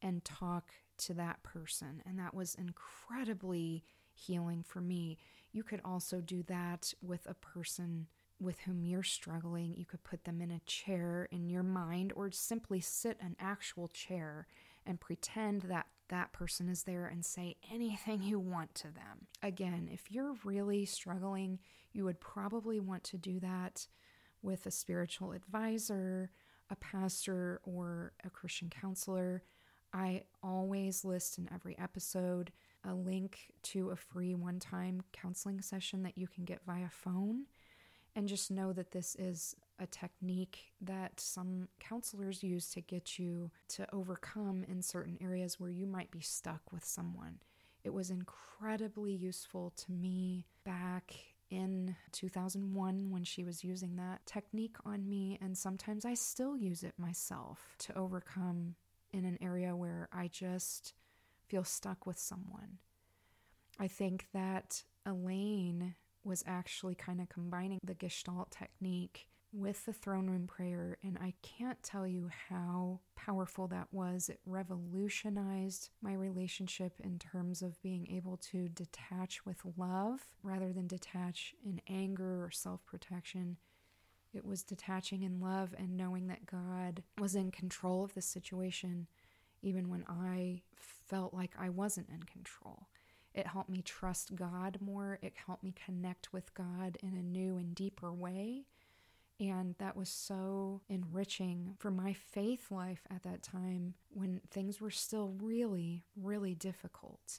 and 0.00 0.24
talk 0.24 0.70
to 0.98 1.14
that 1.14 1.42
person. 1.42 2.00
And 2.06 2.16
that 2.20 2.32
was 2.32 2.54
incredibly 2.54 3.82
healing 4.12 4.62
for 4.62 4.80
me. 4.80 5.18
You 5.50 5.64
could 5.64 5.80
also 5.84 6.20
do 6.20 6.44
that 6.44 6.94
with 7.02 7.26
a 7.26 7.34
person 7.34 8.06
with 8.40 8.60
whom 8.60 8.84
you're 8.84 9.02
struggling. 9.02 9.74
You 9.76 9.84
could 9.84 10.04
put 10.04 10.24
them 10.24 10.40
in 10.40 10.50
a 10.50 10.60
chair 10.60 11.28
in 11.30 11.48
your 11.48 11.62
mind 11.62 12.12
or 12.14 12.30
simply 12.30 12.80
sit 12.80 13.18
an 13.20 13.36
actual 13.40 13.88
chair 13.88 14.46
and 14.86 15.00
pretend 15.00 15.62
that 15.62 15.86
that 16.08 16.32
person 16.32 16.68
is 16.68 16.84
there 16.84 17.06
and 17.06 17.24
say 17.24 17.56
anything 17.70 18.22
you 18.22 18.38
want 18.38 18.74
to 18.76 18.84
them. 18.84 19.26
Again, 19.42 19.88
if 19.92 20.10
you're 20.10 20.36
really 20.44 20.84
struggling, 20.84 21.58
you 21.92 22.04
would 22.04 22.20
probably 22.20 22.80
want 22.80 23.04
to 23.04 23.18
do 23.18 23.40
that 23.40 23.86
with 24.42 24.66
a 24.66 24.70
spiritual 24.70 25.32
advisor, 25.32 26.30
a 26.70 26.76
pastor, 26.76 27.60
or 27.64 28.12
a 28.24 28.30
Christian 28.30 28.70
counselor. 28.70 29.42
I 29.92 30.22
always 30.42 31.04
list 31.04 31.38
in 31.38 31.48
every 31.52 31.76
episode 31.78 32.52
a 32.84 32.94
link 32.94 33.52
to 33.64 33.90
a 33.90 33.96
free 33.96 34.34
one 34.34 34.60
time 34.60 35.02
counseling 35.12 35.60
session 35.60 36.02
that 36.04 36.16
you 36.16 36.26
can 36.26 36.44
get 36.44 36.60
via 36.66 36.88
phone. 36.90 37.46
And 38.18 38.26
just 38.26 38.50
know 38.50 38.72
that 38.72 38.90
this 38.90 39.14
is 39.16 39.54
a 39.78 39.86
technique 39.86 40.72
that 40.80 41.20
some 41.20 41.68
counselors 41.78 42.42
use 42.42 42.68
to 42.70 42.80
get 42.80 43.16
you 43.16 43.52
to 43.68 43.86
overcome 43.94 44.64
in 44.66 44.82
certain 44.82 45.16
areas 45.20 45.60
where 45.60 45.70
you 45.70 45.86
might 45.86 46.10
be 46.10 46.18
stuck 46.18 46.72
with 46.72 46.84
someone. 46.84 47.38
It 47.84 47.94
was 47.94 48.10
incredibly 48.10 49.12
useful 49.12 49.72
to 49.76 49.92
me 49.92 50.46
back 50.64 51.14
in 51.48 51.94
2001 52.10 53.08
when 53.12 53.22
she 53.22 53.44
was 53.44 53.62
using 53.62 53.94
that 53.98 54.26
technique 54.26 54.74
on 54.84 55.08
me, 55.08 55.38
and 55.40 55.56
sometimes 55.56 56.04
I 56.04 56.14
still 56.14 56.56
use 56.56 56.82
it 56.82 56.94
myself 56.98 57.76
to 57.78 57.96
overcome 57.96 58.74
in 59.12 59.26
an 59.26 59.38
area 59.40 59.76
where 59.76 60.08
I 60.12 60.26
just 60.26 60.92
feel 61.46 61.62
stuck 61.62 62.04
with 62.04 62.18
someone. 62.18 62.78
I 63.78 63.86
think 63.86 64.26
that 64.34 64.82
Elaine 65.06 65.47
was 66.28 66.44
actually 66.46 66.94
kind 66.94 67.20
of 67.20 67.28
combining 67.28 67.80
the 67.82 67.94
Gestalt 67.94 68.50
technique 68.50 69.28
with 69.50 69.86
the 69.86 69.94
throne 69.94 70.26
room 70.28 70.46
prayer, 70.46 70.98
and 71.02 71.16
I 71.18 71.32
can't 71.42 71.82
tell 71.82 72.06
you 72.06 72.28
how 72.50 73.00
powerful 73.16 73.66
that 73.68 73.88
was. 73.90 74.28
It 74.28 74.40
revolutionized 74.44 75.88
my 76.02 76.12
relationship 76.12 76.92
in 77.02 77.18
terms 77.18 77.62
of 77.62 77.80
being 77.80 78.06
able 78.14 78.36
to 78.52 78.68
detach 78.68 79.46
with 79.46 79.62
love 79.78 80.20
rather 80.42 80.72
than 80.72 80.86
detach 80.86 81.54
in 81.64 81.80
anger 81.88 82.44
or 82.44 82.50
self 82.50 82.84
protection. 82.84 83.56
It 84.34 84.44
was 84.44 84.62
detaching 84.62 85.22
in 85.22 85.40
love 85.40 85.74
and 85.78 85.96
knowing 85.96 86.26
that 86.26 86.44
God 86.44 87.02
was 87.16 87.34
in 87.34 87.50
control 87.50 88.04
of 88.04 88.12
the 88.12 88.20
situation, 88.20 89.06
even 89.62 89.88
when 89.88 90.04
I 90.06 90.60
felt 90.76 91.32
like 91.32 91.54
I 91.58 91.70
wasn't 91.70 92.10
in 92.10 92.24
control. 92.24 92.88
It 93.38 93.46
helped 93.46 93.70
me 93.70 93.82
trust 93.82 94.34
God 94.34 94.78
more. 94.80 95.20
It 95.22 95.34
helped 95.46 95.62
me 95.62 95.72
connect 95.86 96.32
with 96.32 96.52
God 96.54 96.98
in 97.00 97.14
a 97.14 97.22
new 97.22 97.56
and 97.56 97.72
deeper 97.72 98.12
way. 98.12 98.64
And 99.38 99.76
that 99.78 99.96
was 99.96 100.08
so 100.08 100.80
enriching 100.88 101.76
for 101.78 101.92
my 101.92 102.12
faith 102.14 102.72
life 102.72 103.02
at 103.14 103.22
that 103.22 103.44
time 103.44 103.94
when 104.12 104.40
things 104.50 104.80
were 104.80 104.90
still 104.90 105.36
really, 105.40 106.02
really 106.20 106.56
difficult. 106.56 107.38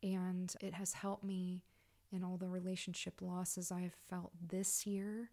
And 0.00 0.54
it 0.60 0.74
has 0.74 0.92
helped 0.92 1.24
me 1.24 1.64
in 2.12 2.22
all 2.22 2.36
the 2.36 2.48
relationship 2.48 3.20
losses 3.20 3.72
I 3.72 3.80
have 3.80 3.96
felt 4.08 4.30
this 4.40 4.86
year 4.86 5.30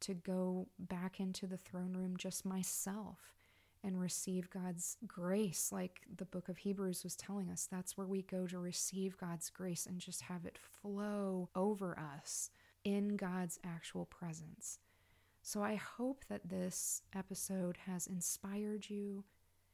to 0.00 0.14
go 0.14 0.66
back 0.80 1.20
into 1.20 1.46
the 1.46 1.56
throne 1.56 1.92
room 1.92 2.16
just 2.16 2.44
myself 2.44 3.41
and 3.84 4.00
receive 4.00 4.48
God's 4.50 4.96
grace, 5.06 5.70
like 5.72 6.02
the 6.16 6.24
book 6.24 6.48
of 6.48 6.58
Hebrews 6.58 7.02
was 7.02 7.16
telling 7.16 7.50
us. 7.50 7.66
That's 7.70 7.96
where 7.96 8.06
we 8.06 8.22
go 8.22 8.46
to 8.46 8.58
receive 8.58 9.16
God's 9.16 9.50
grace 9.50 9.86
and 9.86 9.98
just 9.98 10.22
have 10.22 10.44
it 10.44 10.58
flow 10.58 11.48
over 11.54 11.98
us 11.98 12.50
in 12.84 13.16
God's 13.16 13.58
actual 13.64 14.04
presence. 14.04 14.78
So 15.42 15.62
I 15.62 15.74
hope 15.74 16.24
that 16.28 16.48
this 16.48 17.02
episode 17.14 17.76
has 17.86 18.06
inspired 18.06 18.88
you, 18.88 19.24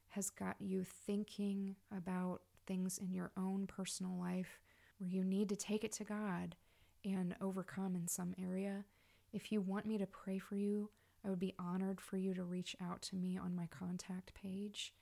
has 0.08 0.30
got 0.30 0.56
you 0.58 0.84
thinking 0.84 1.76
about 1.94 2.40
things 2.66 2.98
in 2.98 3.12
your 3.12 3.30
own 3.36 3.66
personal 3.66 4.18
life 4.18 4.60
where 4.98 5.10
you 5.10 5.24
need 5.24 5.50
to 5.50 5.56
take 5.56 5.84
it 5.84 5.92
to 5.92 6.04
God 6.04 6.56
and 7.04 7.34
overcome 7.40 7.94
in 7.94 8.08
some 8.08 8.34
area. 8.42 8.84
If 9.32 9.52
you 9.52 9.60
want 9.60 9.86
me 9.86 9.98
to 9.98 10.06
pray 10.06 10.38
for 10.38 10.56
you, 10.56 10.88
I 11.28 11.30
would 11.30 11.40
be 11.40 11.54
honored 11.58 12.00
for 12.00 12.16
you 12.16 12.32
to 12.32 12.42
reach 12.42 12.74
out 12.82 13.02
to 13.02 13.16
me 13.16 13.36
on 13.36 13.54
my 13.54 13.66
contact 13.66 14.32
page, 14.32 14.94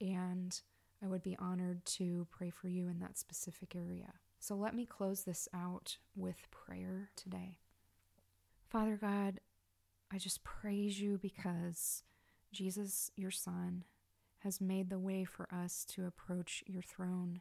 and 0.00 0.60
I 1.02 1.08
would 1.08 1.24
be 1.24 1.36
honored 1.40 1.84
to 1.86 2.28
pray 2.30 2.50
for 2.50 2.68
you 2.68 2.86
in 2.86 3.00
that 3.00 3.18
specific 3.18 3.74
area. 3.74 4.12
So 4.38 4.54
let 4.54 4.76
me 4.76 4.86
close 4.86 5.24
this 5.24 5.48
out 5.52 5.96
with 6.14 6.48
prayer 6.52 7.10
today. 7.16 7.58
Father 8.68 8.96
God, 8.96 9.40
I 10.12 10.18
just 10.18 10.44
praise 10.44 11.00
you 11.00 11.18
because 11.20 12.04
Jesus, 12.52 13.10
your 13.16 13.32
Son, 13.32 13.82
has 14.38 14.60
made 14.60 14.88
the 14.88 15.00
way 15.00 15.24
for 15.24 15.48
us 15.52 15.84
to 15.86 16.06
approach 16.06 16.62
your 16.64 16.82
throne 16.82 17.40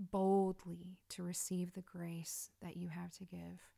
boldly 0.00 0.98
to 1.10 1.22
receive 1.22 1.74
the 1.74 1.82
grace 1.82 2.50
that 2.60 2.76
you 2.76 2.88
have 2.88 3.12
to 3.18 3.24
give. 3.24 3.70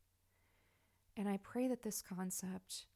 And 1.15 1.29
I 1.29 1.37
pray 1.37 1.67
that 1.67 1.83
this 1.83 2.01
concept 2.01 2.87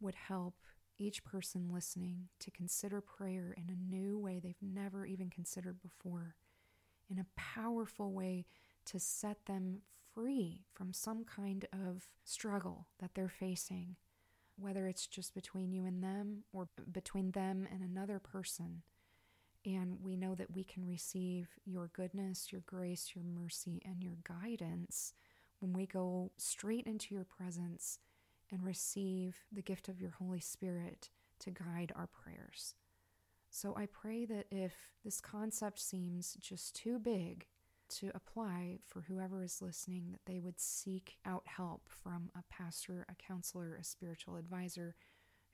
would 0.00 0.14
help 0.14 0.54
each 0.98 1.24
person 1.24 1.70
listening 1.72 2.28
to 2.40 2.50
consider 2.50 3.00
prayer 3.00 3.54
in 3.56 3.70
a 3.70 3.94
new 3.94 4.18
way 4.18 4.40
they've 4.40 4.56
never 4.60 5.06
even 5.06 5.30
considered 5.30 5.80
before, 5.80 6.36
in 7.08 7.18
a 7.18 7.26
powerful 7.36 8.12
way 8.12 8.46
to 8.84 8.98
set 8.98 9.46
them 9.46 9.82
free 10.14 10.64
from 10.74 10.92
some 10.92 11.24
kind 11.24 11.66
of 11.72 12.08
struggle 12.24 12.88
that 12.98 13.12
they're 13.14 13.28
facing, 13.28 13.96
whether 14.56 14.88
it's 14.88 15.06
just 15.06 15.34
between 15.34 15.72
you 15.72 15.84
and 15.84 16.02
them 16.02 16.42
or 16.52 16.68
between 16.90 17.30
them 17.30 17.68
and 17.72 17.82
another 17.82 18.18
person. 18.18 18.82
And 19.64 19.98
we 20.02 20.16
know 20.16 20.34
that 20.34 20.54
we 20.54 20.64
can 20.64 20.86
receive 20.86 21.48
your 21.64 21.90
goodness, 21.92 22.50
your 22.50 22.62
grace, 22.66 23.12
your 23.14 23.24
mercy, 23.24 23.82
and 23.84 24.02
your 24.02 24.16
guidance 24.24 25.12
when 25.60 25.72
we 25.72 25.86
go 25.86 26.32
straight 26.36 26.86
into 26.86 27.14
your 27.14 27.24
presence 27.24 27.98
and 28.50 28.64
receive 28.64 29.36
the 29.52 29.62
gift 29.62 29.88
of 29.88 30.00
your 30.00 30.10
Holy 30.10 30.40
Spirit 30.40 31.10
to 31.40 31.50
guide 31.50 31.92
our 31.94 32.08
prayers. 32.08 32.74
So 33.50 33.74
I 33.76 33.86
pray 33.86 34.24
that 34.26 34.46
if 34.50 34.74
this 35.04 35.20
concept 35.20 35.80
seems 35.80 36.34
just 36.40 36.74
too 36.74 36.98
big 36.98 37.46
to 37.88 38.10
apply 38.14 38.80
for 38.86 39.02
whoever 39.02 39.42
is 39.42 39.62
listening, 39.62 40.10
that 40.12 40.30
they 40.30 40.38
would 40.38 40.60
seek 40.60 41.16
out 41.24 41.44
help 41.46 41.88
from 41.88 42.30
a 42.36 42.42
pastor, 42.52 43.06
a 43.08 43.14
counselor, 43.14 43.76
a 43.80 43.84
spiritual 43.84 44.36
advisor 44.36 44.94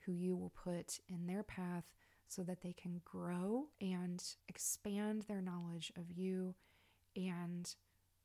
who 0.05 0.11
you 0.11 0.35
will 0.35 0.51
put 0.51 0.99
in 1.07 1.25
their 1.25 1.43
path 1.43 1.85
so 2.27 2.43
that 2.43 2.61
they 2.61 2.73
can 2.73 3.01
grow 3.05 3.67
and 3.79 4.23
expand 4.49 5.23
their 5.23 5.41
knowledge 5.41 5.91
of 5.95 6.11
you 6.11 6.55
and 7.15 7.75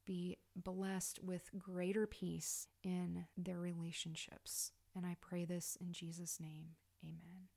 be 0.05 0.39
blessed 0.57 1.21
with 1.23 1.51
greater 1.59 2.07
peace 2.07 2.67
in 2.83 3.27
their 3.37 3.59
relationships. 3.59 4.73
And 4.97 5.07
I 5.07 5.17
pray 5.21 5.45
this 5.45 5.77
in 5.81 5.93
Jesus' 5.93 6.39
name. 6.41 6.71
Amen. 7.05 7.49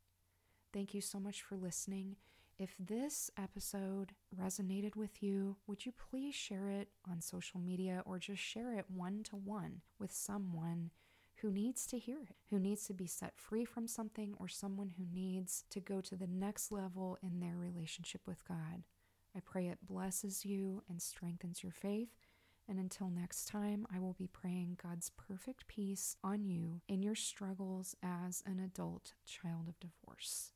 Thank 0.71 0.93
you 0.93 1.01
so 1.01 1.19
much 1.19 1.41
for 1.41 1.55
listening. 1.55 2.15
If 2.59 2.75
this 2.79 3.31
episode 3.37 4.13
resonated 4.35 4.95
with 4.95 5.23
you, 5.23 5.57
would 5.65 5.85
you 5.85 5.91
please 5.91 6.35
share 6.35 6.69
it 6.69 6.89
on 7.09 7.21
social 7.21 7.59
media 7.59 8.03
or 8.05 8.19
just 8.19 8.41
share 8.41 8.77
it 8.77 8.85
one 8.87 9.23
to 9.23 9.35
one 9.35 9.81
with 9.99 10.11
someone 10.11 10.91
who 11.37 11.51
needs 11.51 11.87
to 11.87 11.97
hear 11.97 12.19
it, 12.21 12.35
who 12.51 12.59
needs 12.59 12.85
to 12.85 12.93
be 12.93 13.07
set 13.07 13.33
free 13.35 13.65
from 13.65 13.87
something, 13.87 14.33
or 14.37 14.47
someone 14.47 14.93
who 14.97 15.03
needs 15.11 15.65
to 15.71 15.79
go 15.79 15.99
to 15.99 16.15
the 16.15 16.27
next 16.27 16.71
level 16.71 17.17
in 17.21 17.39
their 17.39 17.55
relationship 17.57 18.21
with 18.27 18.47
God? 18.47 18.83
I 19.35 19.39
pray 19.39 19.67
it 19.67 19.79
blesses 19.85 20.45
you 20.45 20.83
and 20.87 21.01
strengthens 21.01 21.63
your 21.63 21.71
faith. 21.71 22.09
And 22.67 22.79
until 22.79 23.09
next 23.09 23.47
time, 23.47 23.85
I 23.93 23.99
will 23.99 24.13
be 24.13 24.27
praying 24.27 24.79
God's 24.81 25.11
perfect 25.11 25.67
peace 25.67 26.15
on 26.23 26.45
you 26.45 26.81
in 26.87 27.03
your 27.03 27.15
struggles 27.15 27.95
as 28.01 28.41
an 28.45 28.59
adult 28.59 29.13
child 29.25 29.67
of 29.67 29.79
divorce. 29.79 30.51